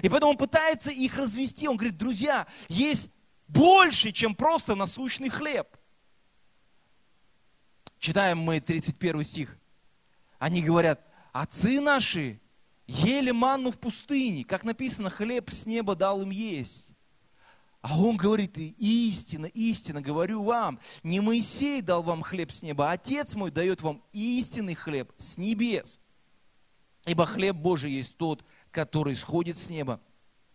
И 0.01 0.09
поэтому 0.09 0.31
он 0.31 0.37
пытается 0.37 0.91
их 0.91 1.17
развести. 1.17 1.67
Он 1.67 1.77
говорит, 1.77 1.97
друзья, 1.97 2.47
есть 2.67 3.09
больше, 3.47 4.11
чем 4.11 4.35
просто 4.35 4.75
насущный 4.75 5.29
хлеб. 5.29 5.67
Читаем 7.99 8.39
мы 8.39 8.61
31 8.61 9.23
стих. 9.23 9.57
Они 10.37 10.63
говорят, 10.63 11.05
отцы 11.33 11.81
наши 11.81 12.39
ели 12.87 13.31
манну 13.31 13.71
в 13.71 13.77
пустыне, 13.77 14.45
как 14.45 14.63
написано, 14.63 15.09
хлеб 15.09 15.51
с 15.51 15.65
неба 15.65 15.95
дал 15.95 16.21
им 16.21 16.29
есть. 16.29 16.93
А 17.81 17.99
он 17.99 18.17
говорит, 18.17 18.57
истина, 18.57 19.45
истина, 19.47 20.01
говорю 20.01 20.43
вам, 20.43 20.79
не 21.03 21.19
Моисей 21.19 21.81
дал 21.81 22.01
вам 22.01 22.23
хлеб 22.23 22.51
с 22.51 22.63
неба, 22.63 22.89
а 22.89 22.93
Отец 22.93 23.35
мой 23.35 23.51
дает 23.51 23.81
вам 23.81 24.03
истинный 24.11 24.75
хлеб 24.75 25.11
с 25.17 25.37
небес. 25.37 25.99
Ибо 27.05 27.25
хлеб 27.25 27.55
Божий 27.55 27.91
есть 27.91 28.17
тот, 28.17 28.45
который 28.71 29.15
сходит 29.15 29.57
с 29.57 29.69
неба 29.69 30.01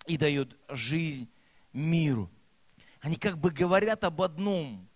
и 0.07 0.17
дает 0.17 0.57
жизнь 0.69 1.31
миру. 1.73 2.31
Они 3.01 3.17
как 3.17 3.39
бы 3.39 3.51
говорят 3.51 4.05
об 4.05 4.23
одном. 4.23 4.89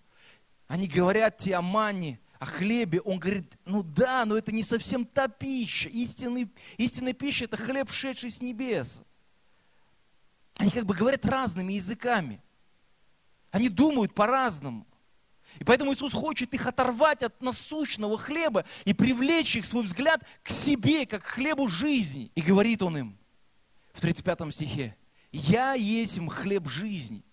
Они 0.66 0.86
говорят 0.86 1.38
тебе 1.38 1.56
о 1.56 1.62
мане, 1.62 2.20
о 2.38 2.46
хлебе. 2.46 3.00
Он 3.00 3.18
говорит, 3.18 3.58
ну 3.64 3.82
да, 3.82 4.24
но 4.24 4.36
это 4.36 4.52
не 4.52 4.62
совсем 4.62 5.04
та 5.04 5.28
пища. 5.28 5.88
Истинный, 5.88 6.48
истинная 6.76 7.12
пища– 7.12 7.44
это 7.46 7.56
хлеб, 7.56 7.90
шедший 7.90 8.30
с 8.30 8.40
небес. 8.40 9.02
Они 10.56 10.70
как 10.70 10.86
бы 10.86 10.94
говорят 10.94 11.24
разными 11.24 11.74
языками. 11.74 12.42
Они 13.50 13.68
думают 13.68 14.14
по-разному. 14.14 14.86
И 15.58 15.64
поэтому 15.64 15.92
Иисус 15.92 16.12
хочет 16.12 16.52
их 16.54 16.66
оторвать 16.66 17.22
от 17.22 17.42
насущного 17.42 18.18
хлеба 18.18 18.64
и 18.84 18.92
привлечь 18.92 19.56
их 19.56 19.64
свой 19.64 19.84
взгляд 19.84 20.22
к 20.42 20.50
себе, 20.50 21.06
как 21.06 21.24
к 21.24 21.26
хлебу 21.26 21.68
жизни. 21.68 22.30
И 22.34 22.42
говорит 22.42 22.82
он 22.82 22.98
им 22.98 23.18
в 23.92 24.00
35 24.00 24.54
стихе, 24.54 24.96
«Я 25.32 25.74
есть 25.74 26.18
хлеб 26.28 26.68
жизни. 26.68 27.24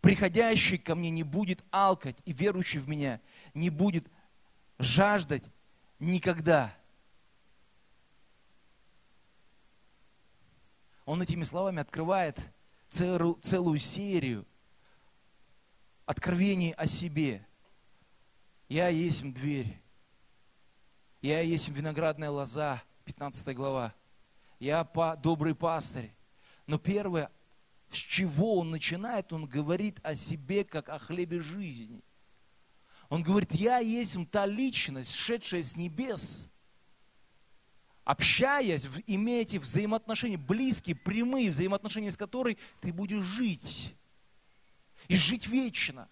Приходящий 0.00 0.76
ко 0.78 0.94
мне 0.94 1.10
не 1.10 1.22
будет 1.22 1.64
алкать, 1.70 2.18
и 2.24 2.32
верующий 2.32 2.78
в 2.78 2.88
меня 2.88 3.20
не 3.54 3.70
будет 3.70 4.06
жаждать 4.78 5.44
никогда». 5.98 6.74
Он 11.04 11.20
этими 11.20 11.44
словами 11.44 11.80
открывает 11.80 12.50
целую, 12.88 13.34
целую 13.42 13.78
серию 13.78 14.46
откровений 16.06 16.72
о 16.72 16.86
себе. 16.86 17.46
Я 18.68 18.88
есть 18.88 19.22
дверь. 19.32 19.80
Я 21.20 21.40
есть 21.40 21.68
виноградная 21.68 22.30
лоза, 22.30 22.82
15 23.04 23.54
глава. 23.56 23.94
Я 24.58 24.84
по, 24.84 25.16
добрый 25.16 25.54
пастырь. 25.54 26.14
Но 26.66 26.78
первое, 26.78 27.30
с 27.90 27.96
чего 27.96 28.58
он 28.58 28.70
начинает, 28.70 29.32
он 29.32 29.46
говорит 29.46 30.00
о 30.02 30.14
себе, 30.14 30.64
как 30.64 30.88
о 30.88 30.98
хлебе 30.98 31.40
жизни. 31.40 32.02
Он 33.14 33.22
говорит, 33.22 33.52
я 33.52 33.78
есть 33.78 34.16
та 34.32 34.44
личность, 34.44 35.14
шедшая 35.14 35.62
с 35.62 35.76
небес, 35.76 36.48
общаясь, 38.02 38.88
имея 39.06 39.42
эти 39.42 39.56
взаимоотношения, 39.58 40.36
близкие, 40.36 40.96
прямые 40.96 41.52
взаимоотношения, 41.52 42.10
с 42.10 42.16
которой 42.16 42.58
ты 42.80 42.92
будешь 42.92 43.22
жить 43.22 43.94
и 45.06 45.16
жить 45.16 45.46
вечно. 45.46 46.08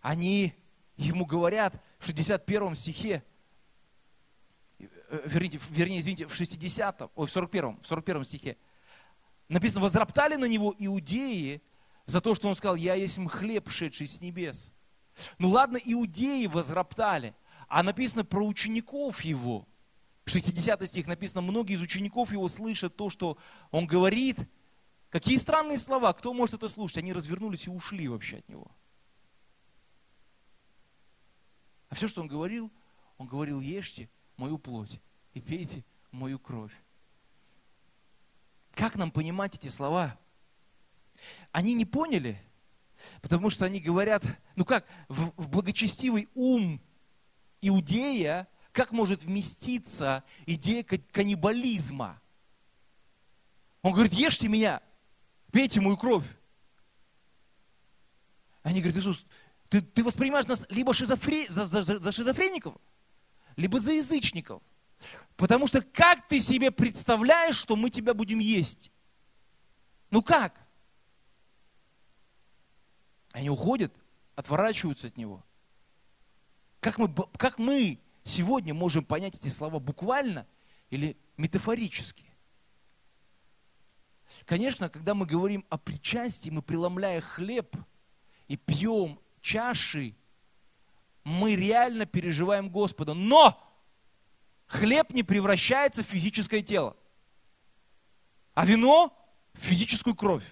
Они 0.00 0.54
ему 0.96 1.26
говорят 1.26 1.74
в 1.98 2.06
61 2.06 2.74
стихе, 2.74 3.22
э, 4.78 4.86
вернее, 5.26 5.60
вернее, 5.68 6.00
извините, 6.00 6.26
в 6.26 6.34
60, 6.34 7.10
ой, 7.14 7.26
в 7.26 7.30
41, 7.30 7.80
в 7.82 7.86
41 7.86 8.24
стихе, 8.24 8.56
написано, 9.50 9.82
возроптали 9.82 10.36
на 10.36 10.46
него 10.46 10.74
иудеи 10.78 11.60
за 12.06 12.22
то, 12.22 12.34
что 12.34 12.48
он 12.48 12.56
сказал, 12.56 12.76
я 12.76 12.94
есть 12.94 13.20
хлеб, 13.28 13.68
шедший 13.68 14.06
с 14.06 14.22
небес. 14.22 14.72
Ну 15.38 15.50
ладно, 15.50 15.78
иудеи 15.82 16.46
возроптали, 16.46 17.34
а 17.68 17.82
написано 17.82 18.24
про 18.24 18.44
учеников 18.44 19.22
его. 19.22 19.66
60 20.24 20.88
стих 20.88 21.06
написано, 21.06 21.40
многие 21.40 21.74
из 21.74 21.82
учеников 21.82 22.32
его 22.32 22.48
слышат 22.48 22.96
то, 22.96 23.10
что 23.10 23.36
он 23.70 23.86
говорит, 23.86 24.38
Какие 25.12 25.36
странные 25.36 25.76
слова, 25.76 26.10
кто 26.14 26.32
может 26.32 26.54
это 26.54 26.70
слушать? 26.70 26.96
Они 26.96 27.12
развернулись 27.12 27.66
и 27.66 27.70
ушли 27.70 28.08
вообще 28.08 28.38
от 28.38 28.48
него. 28.48 28.66
А 31.90 31.94
все, 31.94 32.08
что 32.08 32.22
он 32.22 32.28
говорил, 32.28 32.72
он 33.18 33.26
говорил, 33.26 33.60
ешьте 33.60 34.08
мою 34.38 34.56
плоть 34.56 35.02
и 35.34 35.40
пейте 35.42 35.84
мою 36.12 36.38
кровь. 36.38 36.72
Как 38.70 38.96
нам 38.96 39.10
понимать 39.10 39.56
эти 39.56 39.68
слова? 39.68 40.18
Они 41.50 41.74
не 41.74 41.84
поняли, 41.84 42.42
потому 43.20 43.50
что 43.50 43.64
они 43.64 43.80
говорят, 43.80 44.22
ну 44.56 44.64
как, 44.64 44.86
в, 45.08 45.32
в 45.36 45.48
благочестивый 45.48 46.28
ум 46.34 46.80
иудея, 47.60 48.48
как 48.72 48.92
может 48.92 49.24
вместиться 49.24 50.24
идея 50.46 50.82
каннибализма? 50.84 52.20
Он 53.82 53.92
говорит, 53.92 54.12
ешьте 54.12 54.48
меня, 54.48 54.80
пейте 55.50 55.80
мою 55.80 55.96
кровь. 55.96 56.26
Они 58.62 58.80
говорят, 58.80 59.00
Иисус, 59.00 59.26
ты, 59.68 59.80
ты 59.80 60.04
воспринимаешь 60.04 60.46
нас 60.46 60.66
либо 60.68 60.94
шизофре, 60.94 61.48
за, 61.48 61.64
за, 61.64 61.82
за 61.82 62.12
шизофреников, 62.12 62.76
либо 63.56 63.80
за 63.80 63.92
язычников. 63.92 64.62
Потому 65.36 65.66
что 65.66 65.82
как 65.82 66.28
ты 66.28 66.40
себе 66.40 66.70
представляешь, 66.70 67.56
что 67.56 67.74
мы 67.74 67.90
тебя 67.90 68.14
будем 68.14 68.38
есть? 68.38 68.92
Ну 70.10 70.22
как? 70.22 70.60
Они 73.32 73.50
уходят, 73.50 73.92
отворачиваются 74.36 75.08
от 75.08 75.16
него. 75.16 75.44
Как 76.80 76.98
мы, 76.98 77.12
как 77.36 77.58
мы 77.58 77.98
сегодня 78.24 78.74
можем 78.74 79.04
понять 79.04 79.34
эти 79.34 79.48
слова 79.48 79.78
буквально 79.78 80.46
или 80.90 81.16
метафорически? 81.36 82.26
Конечно, 84.44 84.88
когда 84.88 85.14
мы 85.14 85.26
говорим 85.26 85.64
о 85.68 85.78
причастии, 85.78 86.50
мы 86.50 86.62
преломляя 86.62 87.20
хлеб 87.20 87.76
и 88.48 88.56
пьем 88.56 89.20
чаши, 89.40 90.14
мы 91.24 91.54
реально 91.54 92.06
переживаем 92.06 92.68
Господа. 92.68 93.14
Но 93.14 93.62
хлеб 94.66 95.10
не 95.12 95.22
превращается 95.22 96.02
в 96.02 96.06
физическое 96.06 96.62
тело, 96.62 96.96
а 98.54 98.66
вино 98.66 99.16
в 99.52 99.58
физическую 99.58 100.14
кровь. 100.14 100.44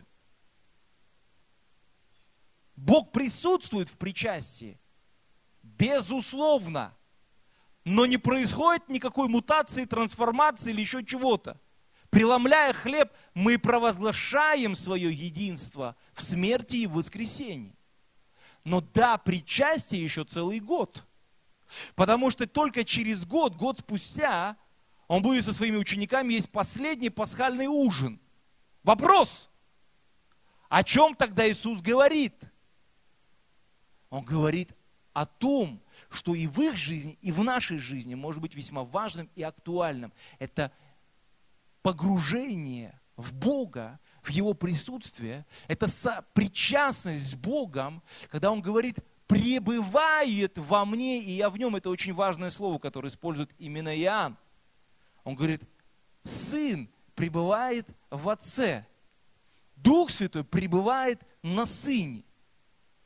Бог 2.81 3.13
присутствует 3.13 3.91
в 3.91 3.99
причастии, 3.99 4.81
безусловно, 5.63 6.97
но 7.85 8.07
не 8.07 8.17
происходит 8.17 8.89
никакой 8.89 9.29
мутации, 9.29 9.85
трансформации 9.85 10.71
или 10.71 10.81
еще 10.81 11.05
чего-то. 11.05 11.61
Преломляя 12.09 12.73
хлеб, 12.73 13.13
мы 13.35 13.59
провозглашаем 13.59 14.75
свое 14.75 15.13
единство 15.13 15.95
в 16.15 16.23
смерти 16.23 16.77
и 16.77 16.87
в 16.87 16.93
воскресении. 16.93 17.77
Но 18.65 18.81
да, 18.81 19.19
причастие 19.19 20.03
еще 20.03 20.25
целый 20.25 20.59
год. 20.61 21.07
Потому 21.95 22.31
что 22.31 22.47
только 22.47 22.83
через 22.83 23.27
год, 23.27 23.57
год 23.57 23.79
спустя, 23.79 24.57
он 25.07 25.21
будет 25.21 25.45
со 25.45 25.53
своими 25.53 25.77
учениками 25.77 26.33
есть 26.33 26.51
последний 26.51 27.11
пасхальный 27.11 27.67
ужин. 27.67 28.21
Вопрос, 28.83 29.51
о 30.71 30.83
чем 30.83 31.15
тогда 31.15 31.49
Иисус 31.49 31.83
говорит? 31.83 32.50
Он 34.11 34.25
говорит 34.25 34.75
о 35.13 35.27
том, 35.27 35.81
что 36.11 36.35
и 36.35 36.47
в 36.47 36.61
их 36.61 36.77
жизни, 36.77 37.19
и 37.23 37.33
в 37.33 37.43
нашей 37.43 37.79
жизни 37.79 38.15
может 38.15 38.41
быть 38.41 38.55
весьма 38.55 38.85
важным 38.85 39.29
и 39.35 39.43
актуальным. 39.43 40.13
Это 40.39 40.73
погружение 41.83 43.01
в 43.17 43.33
Бога, 43.33 43.99
в 44.23 44.31
Его 44.31 44.55
присутствие, 44.55 45.47
это 45.69 45.87
причастность 46.35 47.31
с 47.31 47.35
Богом, 47.35 48.03
когда 48.29 48.51
Он 48.51 48.61
говорит, 48.61 48.99
пребывает 49.27 50.59
во 50.59 50.85
мне, 50.85 51.23
и 51.23 51.31
я 51.33 51.51
в 51.51 51.57
нем. 51.57 51.77
Это 51.77 51.89
очень 51.89 52.13
важное 52.13 52.51
слово, 52.51 52.79
которое 52.79 53.09
использует 53.09 53.51
именно 53.59 53.97
Иоанн. 53.97 54.37
Он 55.23 55.37
говорит, 55.37 55.63
Сын 56.25 56.91
пребывает 57.15 57.87
в 58.11 58.29
Отце. 58.29 58.87
Дух 59.77 60.11
Святой 60.11 60.45
пребывает 60.45 61.23
на 61.43 61.65
Сыне. 61.65 62.25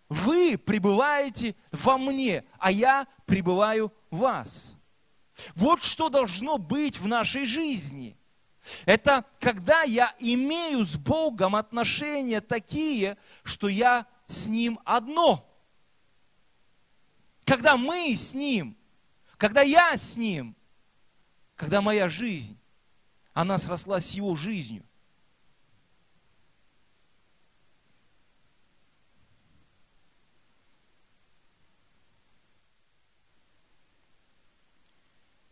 Вы 0.08 0.58
пребываете 0.58 1.56
во 1.72 1.98
мне, 1.98 2.44
а 2.58 2.70
я 2.70 3.06
пребываю 3.26 3.92
в 4.10 4.18
вас. 4.18 4.76
Вот 5.54 5.82
что 5.82 6.08
должно 6.08 6.58
быть 6.58 6.98
в 6.98 7.06
нашей 7.06 7.44
жизни– 7.44 8.16
это 8.86 9.24
когда 9.40 9.82
я 9.82 10.14
имею 10.18 10.84
с 10.84 10.96
Богом 10.96 11.54
отношения 11.56 12.40
такие, 12.40 13.18
что 13.42 13.68
я 13.68 14.06
с 14.26 14.46
Ним 14.46 14.80
одно. 14.84 15.46
Когда 17.44 17.76
мы 17.76 18.14
с 18.14 18.32
Ним, 18.32 18.76
когда 19.36 19.60
я 19.60 19.96
с 19.96 20.16
Ним, 20.16 20.56
когда 21.56 21.82
моя 21.82 22.08
жизнь, 22.08 22.58
она 23.32 23.58
срослась 23.58 24.06
с 24.06 24.12
Его 24.12 24.34
жизнью. 24.34 24.84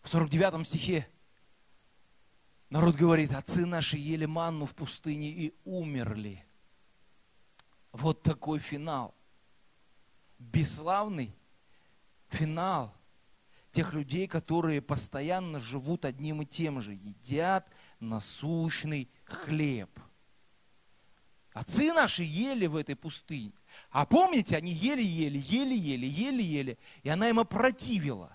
В 0.03 0.09
49 0.09 0.67
стихе 0.67 1.09
Народ 2.73 2.97
говорит, 2.97 3.33
отцы 3.33 3.67
наши 3.67 3.99
ели 3.99 4.25
манну 4.25 4.65
в 4.65 4.75
пустыне 4.75 5.29
и 5.29 5.55
умерли. 5.67 6.43
Вот 7.93 8.23
такой 8.23 8.61
финал. 8.61 9.15
Бесславный 10.39 11.37
финал 12.31 12.95
тех 13.73 13.93
людей, 13.93 14.27
которые 14.27 14.81
постоянно 14.81 15.59
живут 15.59 16.07
одним 16.07 16.41
и 16.41 16.47
тем 16.47 16.81
же, 16.81 16.95
едят 16.95 17.71
насущный 18.01 19.11
хлеб. 19.25 19.91
Отцы 21.53 21.93
наши 21.93 22.23
ели 22.23 22.67
в 22.67 22.77
этой 22.77 22.97
пустыне. 22.97 23.53
А 23.91 24.07
помните, 24.07 24.57
они 24.57 24.73
ели-ели, 24.73 25.37
ели-ели, 25.37 26.07
ели-ели, 26.07 26.79
и 27.03 27.11
она 27.11 27.29
им 27.29 27.39
опротивила. 27.39 28.35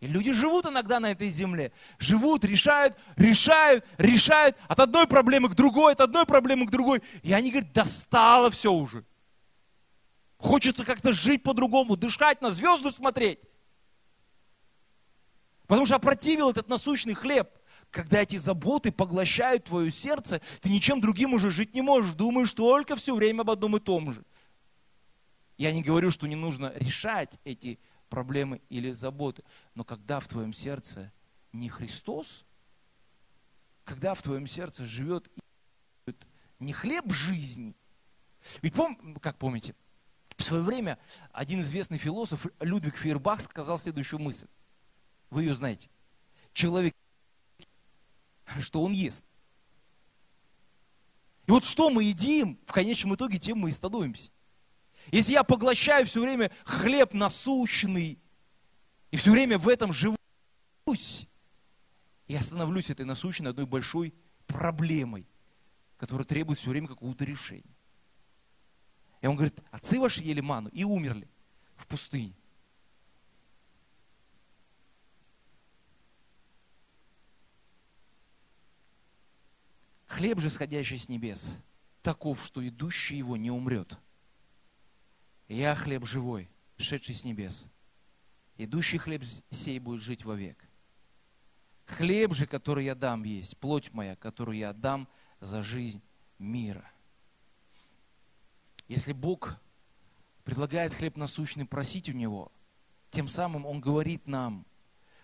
И 0.00 0.06
люди 0.06 0.32
живут 0.32 0.66
иногда 0.66 1.00
на 1.00 1.10
этой 1.10 1.30
земле, 1.30 1.72
живут, 1.98 2.44
решают, 2.44 2.96
решают, 3.16 3.84
решают 3.96 4.56
от 4.68 4.78
одной 4.78 5.06
проблемы 5.06 5.48
к 5.48 5.54
другой, 5.54 5.92
от 5.92 6.00
одной 6.00 6.26
проблемы 6.26 6.66
к 6.66 6.70
другой. 6.70 7.02
И 7.22 7.32
они 7.32 7.50
говорят, 7.50 7.72
достало 7.72 8.50
все 8.50 8.72
уже. 8.72 9.04
Хочется 10.36 10.84
как-то 10.84 11.12
жить 11.12 11.42
по-другому, 11.42 11.96
дышать, 11.96 12.42
на 12.42 12.50
звезды 12.50 12.90
смотреть. 12.90 13.40
Потому 15.66 15.86
что 15.86 15.96
опротивил 15.96 16.50
этот 16.50 16.68
насущный 16.68 17.14
хлеб. 17.14 17.48
Когда 17.90 18.20
эти 18.20 18.36
заботы 18.36 18.92
поглощают 18.92 19.64
твое 19.64 19.90
сердце, 19.90 20.42
ты 20.60 20.68
ничем 20.68 21.00
другим 21.00 21.32
уже 21.32 21.50
жить 21.50 21.74
не 21.74 21.80
можешь. 21.80 22.12
Думаешь 22.12 22.52
только 22.52 22.96
все 22.96 23.14
время 23.14 23.40
об 23.40 23.50
одном 23.50 23.76
и 23.76 23.80
том 23.80 24.12
же. 24.12 24.24
Я 25.56 25.72
не 25.72 25.82
говорю, 25.82 26.10
что 26.10 26.26
не 26.26 26.36
нужно 26.36 26.72
решать 26.76 27.38
эти 27.44 27.78
проблемы 28.08 28.60
или 28.68 28.92
заботы. 28.92 29.42
Но 29.74 29.84
когда 29.84 30.20
в 30.20 30.28
твоем 30.28 30.52
сердце 30.52 31.12
не 31.52 31.68
Христос, 31.68 32.44
когда 33.84 34.14
в 34.14 34.22
твоем 34.22 34.46
сердце 34.46 34.84
живет 34.84 35.30
не 36.58 36.72
хлеб 36.72 37.12
жизни, 37.12 37.76
ведь 38.62 38.74
пом, 38.74 39.16
как 39.20 39.38
помните, 39.38 39.74
в 40.36 40.42
свое 40.42 40.62
время 40.62 40.98
один 41.32 41.60
известный 41.62 41.98
философ 41.98 42.46
Людвиг 42.60 42.96
Фейербах 42.96 43.40
сказал 43.40 43.78
следующую 43.78 44.20
мысль. 44.20 44.48
Вы 45.30 45.44
ее 45.44 45.54
знаете. 45.54 45.90
Человек, 46.52 46.94
что 48.60 48.82
он 48.82 48.92
ест. 48.92 49.24
И 51.46 51.50
вот 51.50 51.64
что 51.64 51.90
мы 51.90 52.04
едим, 52.04 52.58
в 52.66 52.72
конечном 52.72 53.14
итоге 53.14 53.38
тем 53.38 53.58
мы 53.58 53.68
и 53.68 53.72
становимся. 53.72 54.30
Если 55.12 55.32
я 55.32 55.44
поглощаю 55.44 56.06
все 56.06 56.20
время 56.20 56.50
хлеб 56.64 57.12
насущный, 57.14 58.18
и 59.10 59.16
все 59.16 59.30
время 59.30 59.58
в 59.58 59.68
этом 59.68 59.92
живусь, 59.92 61.28
я 62.26 62.42
становлюсь 62.42 62.90
этой 62.90 63.06
насущной 63.06 63.50
одной 63.50 63.66
большой 63.66 64.14
проблемой, 64.46 65.26
которая 65.96 66.26
требует 66.26 66.58
все 66.58 66.70
время 66.70 66.88
какого-то 66.88 67.24
решения. 67.24 67.76
И 69.20 69.26
он 69.26 69.36
говорит, 69.36 69.58
отцы 69.70 69.98
ваши 69.98 70.22
ели 70.22 70.40
ману 70.40 70.68
и 70.70 70.84
умерли 70.84 71.28
в 71.76 71.86
пустыне. 71.86 72.34
Хлеб 80.06 80.40
же, 80.40 80.50
сходящий 80.50 80.98
с 80.98 81.08
небес, 81.08 81.52
таков, 82.02 82.44
что 82.44 82.66
идущий 82.66 83.16
его 83.16 83.36
не 83.36 83.50
умрет. 83.50 83.98
Я 85.48 85.74
хлеб 85.74 86.04
живой, 86.04 86.48
шедший 86.76 87.14
с 87.14 87.24
небес. 87.24 87.66
Идущий 88.56 88.98
хлеб 88.98 89.22
сей 89.50 89.78
будет 89.78 90.00
жить 90.02 90.24
вовек. 90.24 90.58
Хлеб 91.86 92.34
же, 92.34 92.46
который 92.46 92.84
я 92.84 92.94
дам 92.94 93.22
есть, 93.22 93.56
плоть 93.58 93.92
моя, 93.92 94.16
которую 94.16 94.58
я 94.58 94.72
дам 94.72 95.08
за 95.40 95.62
жизнь 95.62 96.02
мира. 96.38 96.90
Если 98.88 99.12
Бог 99.12 99.60
предлагает 100.44 100.94
хлеб 100.94 101.16
насущный 101.16 101.64
просить 101.64 102.08
у 102.08 102.12
Него, 102.12 102.50
тем 103.10 103.28
самым 103.28 103.66
Он 103.66 103.80
говорит 103.80 104.26
нам, 104.26 104.66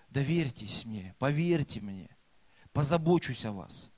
доверьтесь 0.08 0.84
мне, 0.84 1.14
поверьте 1.18 1.80
мне, 1.80 2.16
позабочусь 2.72 3.44
о 3.44 3.52
вас, 3.52 3.90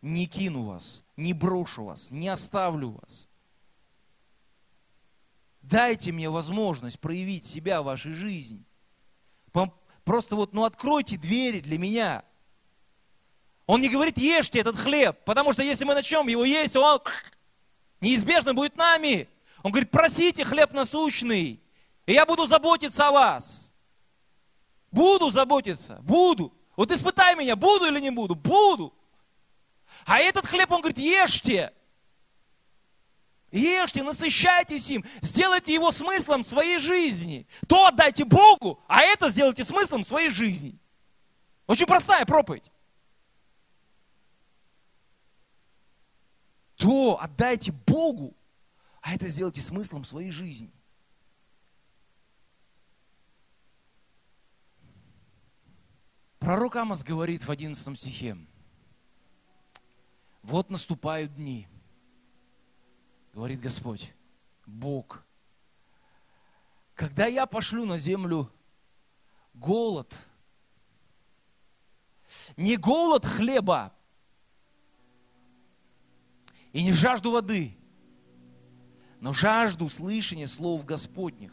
не 0.00 0.26
кину 0.26 0.64
вас, 0.64 1.02
не 1.16 1.32
брошу 1.34 1.84
вас, 1.84 2.10
не 2.10 2.28
оставлю 2.28 2.90
вас. 2.90 3.28
Дайте 5.68 6.12
мне 6.12 6.30
возможность 6.30 7.00
проявить 7.00 7.44
себя 7.44 7.82
в 7.82 7.86
вашей 7.86 8.12
жизни. 8.12 8.64
Просто 10.04 10.36
вот, 10.36 10.52
ну 10.52 10.64
откройте 10.64 11.16
двери 11.16 11.58
для 11.58 11.76
меня. 11.76 12.24
Он 13.66 13.80
не 13.80 13.88
говорит, 13.88 14.16
ешьте 14.16 14.60
этот 14.60 14.76
хлеб, 14.76 15.18
потому 15.24 15.52
что 15.52 15.64
если 15.64 15.84
мы 15.84 15.94
начнем 15.94 16.28
его 16.28 16.44
есть, 16.44 16.76
он 16.76 17.00
неизбежно 18.00 18.54
будет 18.54 18.76
нами. 18.76 19.28
Он 19.64 19.72
говорит, 19.72 19.90
просите 19.90 20.44
хлеб 20.44 20.72
насущный, 20.72 21.60
и 22.06 22.12
я 22.12 22.24
буду 22.24 22.46
заботиться 22.46 23.08
о 23.08 23.10
вас. 23.10 23.72
Буду 24.92 25.30
заботиться, 25.30 25.98
буду. 26.02 26.52
Вот 26.76 26.92
испытай 26.92 27.34
меня, 27.34 27.56
буду 27.56 27.86
или 27.86 27.98
не 27.98 28.10
буду? 28.10 28.36
Буду. 28.36 28.94
А 30.04 30.20
этот 30.20 30.46
хлеб, 30.46 30.70
он 30.70 30.82
говорит, 30.82 30.98
ешьте. 30.98 31.72
Ешьте, 33.52 34.02
насыщайтесь 34.02 34.90
им, 34.90 35.04
сделайте 35.22 35.72
его 35.72 35.92
смыслом 35.92 36.42
своей 36.44 36.78
жизни. 36.78 37.46
То 37.68 37.86
отдайте 37.86 38.24
Богу, 38.24 38.80
а 38.88 39.02
это 39.02 39.30
сделайте 39.30 39.64
смыслом 39.64 40.04
своей 40.04 40.30
жизни. 40.30 40.78
Очень 41.66 41.86
простая 41.86 42.24
проповедь. 42.26 42.70
То 46.76 47.18
отдайте 47.20 47.72
Богу, 47.72 48.36
а 49.00 49.14
это 49.14 49.28
сделайте 49.28 49.60
смыслом 49.60 50.04
своей 50.04 50.30
жизни. 50.30 50.72
Пророк 56.38 56.76
Амос 56.76 57.02
говорит 57.02 57.44
в 57.44 57.50
11 57.50 57.98
стихе, 57.98 58.36
вот 60.42 60.70
наступают 60.70 61.34
дни, 61.34 61.66
говорит 63.36 63.60
Господь, 63.60 64.14
Бог, 64.64 65.22
когда 66.94 67.26
я 67.26 67.44
пошлю 67.44 67.84
на 67.84 67.98
землю 67.98 68.50
голод, 69.52 70.16
не 72.56 72.78
голод 72.78 73.26
хлеба 73.26 73.92
и 76.72 76.82
не 76.82 76.94
жажду 76.94 77.30
воды, 77.30 77.76
но 79.20 79.34
жажду 79.34 79.90
слышания 79.90 80.46
слов 80.46 80.86
Господних. 80.86 81.52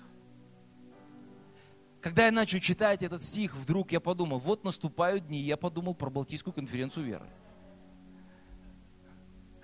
Когда 2.00 2.28
я 2.28 2.32
начал 2.32 2.60
читать 2.60 3.04
этот 3.04 3.24
стих, 3.24 3.56
вдруг 3.56 3.92
я 3.92 4.00
подумал, 4.00 4.40
вот 4.40 4.64
наступают 4.64 5.28
дни, 5.28 5.42
я 5.42 5.58
подумал 5.58 5.96
про 5.96 6.10
Балтийскую 6.10 6.54
конференцию 6.54 7.04
веры. 7.08 7.30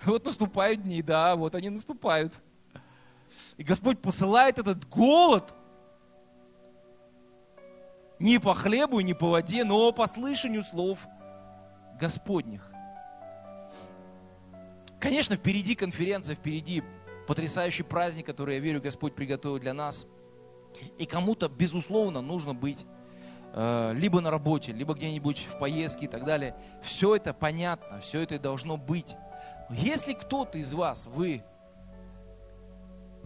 Вот 0.06 0.24
наступают 0.24 0.82
дни, 0.82 1.02
да, 1.02 1.36
вот 1.36 1.54
они 1.54 1.70
наступают. 1.70 2.42
И 3.56 3.62
Господь 3.62 4.00
посылает 4.00 4.58
этот 4.58 4.88
голод 4.88 5.54
не 8.18 8.38
по 8.38 8.54
хлебу, 8.54 9.00
не 9.00 9.14
по 9.14 9.28
воде, 9.28 9.64
но 9.64 9.92
по 9.92 10.06
слышанию 10.06 10.62
слов 10.62 11.06
Господних. 11.98 12.70
Конечно, 14.98 15.36
впереди 15.36 15.74
конференция, 15.74 16.34
впереди 16.34 16.82
потрясающий 17.26 17.82
праздник, 17.82 18.26
который, 18.26 18.56
я 18.56 18.60
верю, 18.60 18.82
Господь 18.82 19.14
приготовил 19.14 19.58
для 19.58 19.72
нас. 19.72 20.06
И 20.98 21.06
кому-то, 21.06 21.48
безусловно, 21.48 22.20
нужно 22.20 22.54
быть 22.54 22.84
э, 23.54 23.92
либо 23.94 24.20
на 24.20 24.30
работе, 24.30 24.72
либо 24.72 24.94
где-нибудь 24.94 25.46
в 25.50 25.58
поездке 25.58 26.04
и 26.04 26.08
так 26.08 26.24
далее. 26.24 26.54
Все 26.82 27.16
это 27.16 27.32
понятно, 27.32 28.00
все 28.00 28.20
это 28.20 28.38
должно 28.38 28.76
быть. 28.76 29.16
Если 29.70 30.14
кто-то 30.14 30.58
из 30.58 30.74
вас, 30.74 31.06
вы 31.06 31.44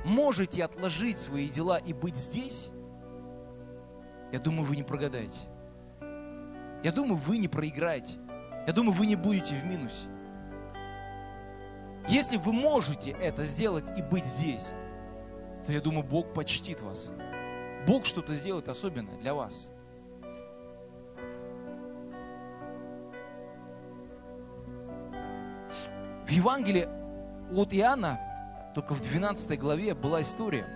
можете 0.04 0.64
отложить 0.64 1.18
свои 1.18 1.48
дела 1.48 1.78
и 1.78 1.92
быть 1.92 2.16
здесь, 2.16 2.70
я 4.30 4.38
думаю, 4.38 4.64
вы 4.64 4.76
не 4.76 4.82
прогадаете. 4.82 5.40
Я 6.82 6.92
думаю, 6.92 7.16
вы 7.16 7.38
не 7.38 7.48
проиграете. 7.48 8.18
Я 8.66 8.72
думаю, 8.72 8.92
вы 8.92 9.06
не 9.06 9.16
будете 9.16 9.54
в 9.58 9.64
минусе. 9.64 10.08
Если 12.08 12.36
вы 12.36 12.52
можете 12.52 13.12
это 13.12 13.46
сделать 13.46 13.96
и 13.96 14.02
быть 14.02 14.26
здесь, 14.26 14.72
то 15.64 15.72
я 15.72 15.80
думаю, 15.80 16.04
Бог 16.04 16.34
почтит 16.34 16.82
вас. 16.82 17.10
Бог 17.86 18.04
что-то 18.04 18.34
сделает 18.34 18.68
особенное 18.68 19.16
для 19.16 19.34
вас. 19.34 19.70
В 26.26 26.30
Евангелии 26.30 26.88
от 27.52 27.72
Иоанна, 27.72 28.18
только 28.74 28.94
в 28.94 29.00
12 29.02 29.58
главе 29.58 29.94
была 29.94 30.22
история 30.22 30.66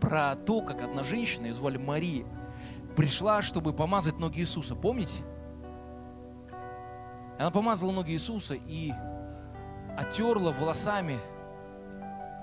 про 0.00 0.36
то, 0.36 0.62
как 0.62 0.80
одна 0.82 1.02
женщина, 1.02 1.46
ее 1.46 1.54
звали 1.54 1.76
Мария, 1.76 2.24
пришла, 2.96 3.42
чтобы 3.42 3.72
помазать 3.72 4.18
ноги 4.18 4.40
Иисуса. 4.40 4.74
Помните? 4.74 5.22
Она 7.38 7.50
помазала 7.50 7.90
ноги 7.90 8.12
Иисуса 8.12 8.54
и 8.54 8.92
оттерла 9.96 10.52
волосами 10.52 11.18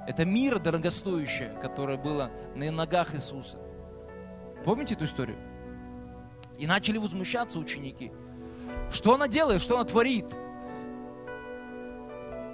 это 0.07 0.23
мира 0.23 0.57
дорогостоящее, 0.57 1.49
которое 1.61 1.97
было 1.97 2.31
на 2.55 2.71
ногах 2.71 3.13
Иисуса. 3.13 3.57
Помните 4.63 4.95
эту 4.95 5.03
историю? 5.03 5.37
И 6.57 6.65
начали 6.65 6.97
возмущаться 6.97 7.59
ученики. 7.59 8.11
Что 8.89 9.15
она 9.15 9.27
делает, 9.27 9.61
что 9.61 9.75
она 9.75 9.83
творит? 9.83 10.25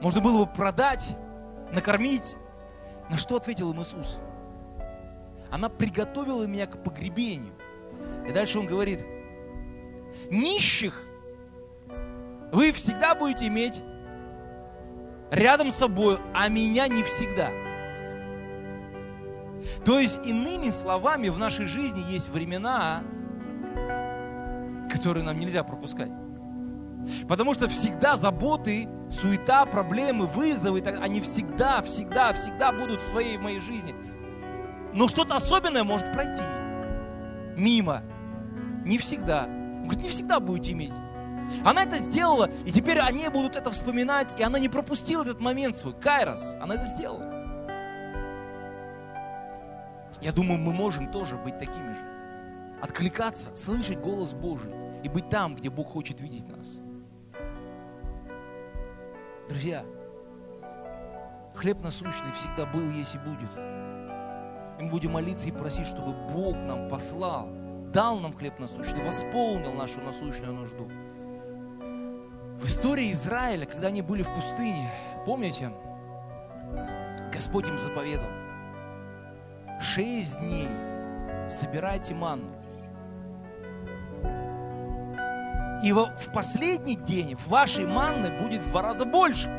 Можно 0.03 0.19
было 0.19 0.43
бы 0.43 0.51
продать, 0.51 1.15
накормить. 1.71 2.35
На 3.09 3.15
что 3.15 3.37
ответил 3.37 3.71
им 3.71 3.81
Иисус? 3.81 4.19
Она 5.49 5.69
приготовила 5.69 6.43
меня 6.43 6.67
к 6.67 6.83
погребению. 6.83 7.53
И 8.27 8.33
дальше 8.33 8.59
он 8.59 8.67
говорит, 8.67 8.99
нищих 10.29 11.05
вы 12.51 12.73
всегда 12.73 13.15
будете 13.15 13.47
иметь 13.47 13.81
рядом 15.31 15.71
с 15.71 15.77
собой, 15.77 16.19
а 16.33 16.49
меня 16.49 16.89
не 16.89 17.03
всегда. 17.03 17.49
То 19.85 20.01
есть, 20.01 20.19
иными 20.25 20.69
словами, 20.69 21.29
в 21.29 21.39
нашей 21.39 21.65
жизни 21.65 22.03
есть 22.11 22.29
времена, 22.29 23.03
которые 24.91 25.23
нам 25.23 25.39
нельзя 25.39 25.63
пропускать. 25.63 26.11
Потому 27.27 27.53
что 27.53 27.67
всегда 27.67 28.15
заботы, 28.17 28.87
суета, 29.09 29.65
проблемы, 29.65 30.27
вызовы, 30.27 30.81
они 30.81 31.21
всегда, 31.21 31.81
всегда, 31.81 32.33
всегда 32.33 32.71
будут 32.71 33.01
в 33.01 33.09
твоей, 33.09 33.37
в 33.37 33.41
моей 33.41 33.59
жизни. 33.59 33.95
Но 34.93 35.07
что-то 35.07 35.35
особенное 35.35 35.83
может 35.83 36.11
пройти 36.11 36.43
мимо. 37.55 38.03
Не 38.85 38.97
всегда. 38.97 39.45
Он 39.45 39.83
говорит, 39.83 40.03
не 40.03 40.09
всегда 40.09 40.39
будете 40.39 40.71
иметь. 40.73 40.93
Она 41.65 41.83
это 41.83 41.97
сделала, 41.97 42.49
и 42.65 42.71
теперь 42.71 42.99
они 42.99 43.27
будут 43.27 43.55
это 43.55 43.69
вспоминать, 43.69 44.39
и 44.39 44.43
она 44.43 44.59
не 44.59 44.69
пропустила 44.69 45.23
этот 45.23 45.41
момент 45.41 45.75
свой. 45.75 45.93
Кайрос, 45.93 46.55
она 46.61 46.75
это 46.75 46.85
сделала. 46.85 47.33
Я 50.21 50.31
думаю, 50.31 50.57
мы 50.57 50.71
можем 50.71 51.11
тоже 51.11 51.35
быть 51.35 51.57
такими 51.57 51.93
же. 51.93 52.79
Откликаться, 52.81 53.53
слышать 53.55 53.99
голос 53.99 54.33
Божий 54.33 54.71
и 55.03 55.09
быть 55.09 55.29
там, 55.29 55.55
где 55.55 55.69
Бог 55.69 55.89
хочет 55.89 56.21
видеть 56.21 56.47
нас. 56.47 56.79
Друзья, 59.53 59.85
хлеб 61.53 61.83
насущный 61.83 62.31
всегда 62.31 62.65
был, 62.65 62.89
есть 62.89 63.13
и 63.13 63.19
будет. 63.19 63.55
И 64.79 64.81
мы 64.83 64.89
будем 64.89 65.11
молиться 65.11 65.47
и 65.47 65.51
просить, 65.51 65.85
чтобы 65.85 66.11
Бог 66.33 66.55
нам 66.55 66.89
послал, 66.89 67.49
дал 67.93 68.19
нам 68.19 68.33
хлеб 68.33 68.57
насущный, 68.57 69.05
восполнил 69.05 69.71
нашу 69.73 70.01
насущную 70.01 70.53
нужду. 70.53 70.89
В 72.57 72.65
истории 72.65 73.11
Израиля, 73.11 73.67
когда 73.67 73.89
они 73.89 74.01
были 74.01 74.23
в 74.23 74.33
пустыне, 74.33 74.89
помните, 75.23 75.71
Господь 77.31 77.67
им 77.67 77.77
заповедал, 77.77 78.31
шесть 79.79 80.39
дней 80.39 80.67
собирайте 81.47 82.15
манну. 82.15 82.49
И 85.83 85.91
в 85.91 86.09
последний 86.33 86.95
день 86.95 87.35
вашей 87.45 87.85
манны 87.85 88.31
будет 88.41 88.61
в 88.61 88.69
два 88.71 88.81
раза 88.81 89.03
больше. 89.03 89.49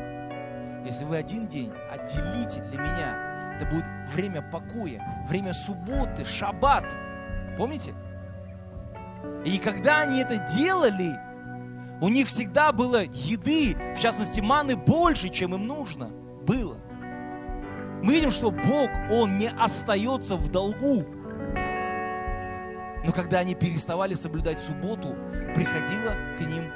Если 0.83 1.05
вы 1.05 1.17
один 1.17 1.47
день 1.47 1.71
отделите 1.91 2.63
для 2.63 2.81
меня, 2.81 3.55
это 3.55 3.65
будет 3.67 3.85
время 4.11 4.41
покоя, 4.41 5.23
время 5.29 5.53
субботы, 5.53 6.25
шаббат. 6.25 6.85
Помните? 7.59 7.93
И 9.45 9.59
когда 9.59 9.99
они 9.99 10.19
это 10.19 10.37
делали, 10.37 11.15
у 12.01 12.09
них 12.09 12.27
всегда 12.27 12.71
было 12.71 13.03
еды, 13.03 13.77
в 13.95 13.99
частности 13.99 14.41
маны, 14.41 14.75
больше, 14.75 15.29
чем 15.29 15.53
им 15.53 15.67
нужно 15.67 16.07
было. 16.07 16.77
Мы 18.01 18.13
видим, 18.13 18.31
что 18.31 18.49
Бог, 18.49 18.89
Он 19.11 19.37
не 19.37 19.49
остается 19.49 20.35
в 20.35 20.51
долгу. 20.51 21.05
Но 23.05 23.11
когда 23.11 23.39
они 23.39 23.53
переставали 23.53 24.15
соблюдать 24.15 24.59
субботу, 24.59 25.15
приходила 25.53 26.15
к 26.37 26.41
ним 26.41 26.71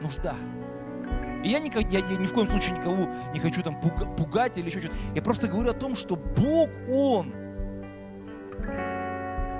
нужда. 0.00 0.34
И 1.44 1.50
я, 1.50 1.60
никак, 1.60 1.92
я, 1.92 1.98
я 1.98 2.16
ни 2.16 2.26
в 2.26 2.32
коем 2.32 2.48
случае 2.48 2.78
никого 2.78 3.08
не 3.34 3.38
хочу 3.38 3.62
там 3.62 3.78
пугать 3.78 4.56
или 4.56 4.66
еще 4.66 4.80
что-то. 4.80 4.96
Я 5.14 5.20
просто 5.20 5.48
говорю 5.48 5.70
о 5.70 5.74
том, 5.74 5.94
что 5.94 6.16
Бог, 6.16 6.70
Он 6.88 7.32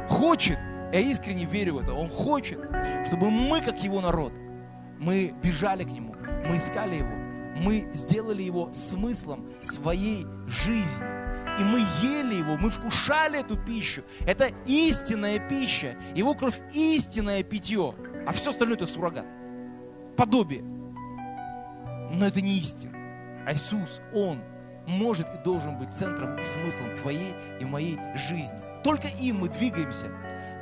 хочет, 0.09 0.59
я 0.93 1.01
искренне 1.01 1.45
верю 1.45 1.75
в 1.75 1.79
это, 1.81 1.93
Он 1.93 2.09
хочет, 2.09 2.59
чтобы 3.07 3.31
мы, 3.31 3.61
как 3.61 3.79
Его 3.85 4.01
народ, 4.01 4.33
мы 4.99 5.35
бежали 5.43 5.85
к 5.85 5.91
Нему, 5.91 6.17
мы 6.49 6.57
искали 6.57 6.97
Его, 6.97 7.63
мы 7.63 7.91
сделали 7.93 8.43
Его 8.43 8.73
смыслом 8.73 9.53
своей 9.61 10.27
жизни 10.47 11.26
и 11.59 11.65
мы 11.65 11.81
ели 12.03 12.35
его, 12.35 12.57
мы 12.57 12.71
вкушали 12.71 13.41
эту 13.41 13.57
пищу. 13.57 14.03
Это 14.27 14.51
истинная 14.67 15.39
пища. 15.39 15.97
Его 16.15 16.35
кровь 16.35 16.61
истинное 16.73 17.43
питье. 17.43 17.95
А 18.27 18.33
все 18.33 18.51
остальное 18.51 18.77
это 18.77 18.87
суррогат. 18.87 19.27
Подобие. 20.17 20.63
Но 22.13 22.27
это 22.27 22.41
не 22.41 22.59
истина. 22.59 22.97
А 23.47 23.53
Иисус, 23.53 24.01
Он 24.13 24.41
может 24.87 25.29
и 25.35 25.39
должен 25.45 25.79
быть 25.79 25.93
центром 25.93 26.39
и 26.39 26.45
смыслом 26.45 26.95
твоей 26.97 27.35
и 27.61 27.65
моей 27.65 27.99
жизни. 28.15 28.59
Только 28.85 29.09
им 29.09 29.41
мы 29.41 29.49
двигаемся, 29.49 30.11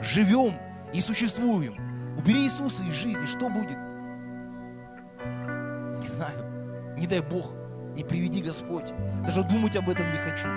живем 0.01 0.55
и 0.93 1.01
существуем. 1.01 1.75
Убери 2.17 2.45
Иисуса 2.45 2.85
из 2.85 2.95
жизни, 2.95 3.27
что 3.27 3.49
будет? 3.49 3.79
Не 6.01 6.07
знаю. 6.07 6.97
Не 6.97 7.07
дай 7.07 7.21
Бог, 7.21 7.55
не 7.95 8.05
приведи 8.05 8.41
Господь. 8.43 8.93
Даже 9.27 9.43
думать 9.43 9.77
об 9.77 9.89
этом 9.89 10.11
не 10.11 10.17
хочу. 10.17 10.49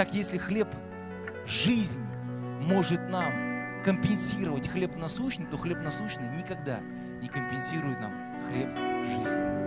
Итак, 0.00 0.14
если 0.14 0.38
хлеб 0.38 0.66
жизни 1.44 2.08
может 2.62 3.10
нам 3.10 3.82
компенсировать 3.84 4.66
хлеб 4.66 4.96
насущный, 4.96 5.44
то 5.44 5.58
хлеб 5.58 5.82
насущный 5.82 6.26
никогда 6.38 6.80
не 7.20 7.28
компенсирует 7.28 8.00
нам 8.00 8.10
хлеб 8.48 8.70
жизни. 9.04 9.59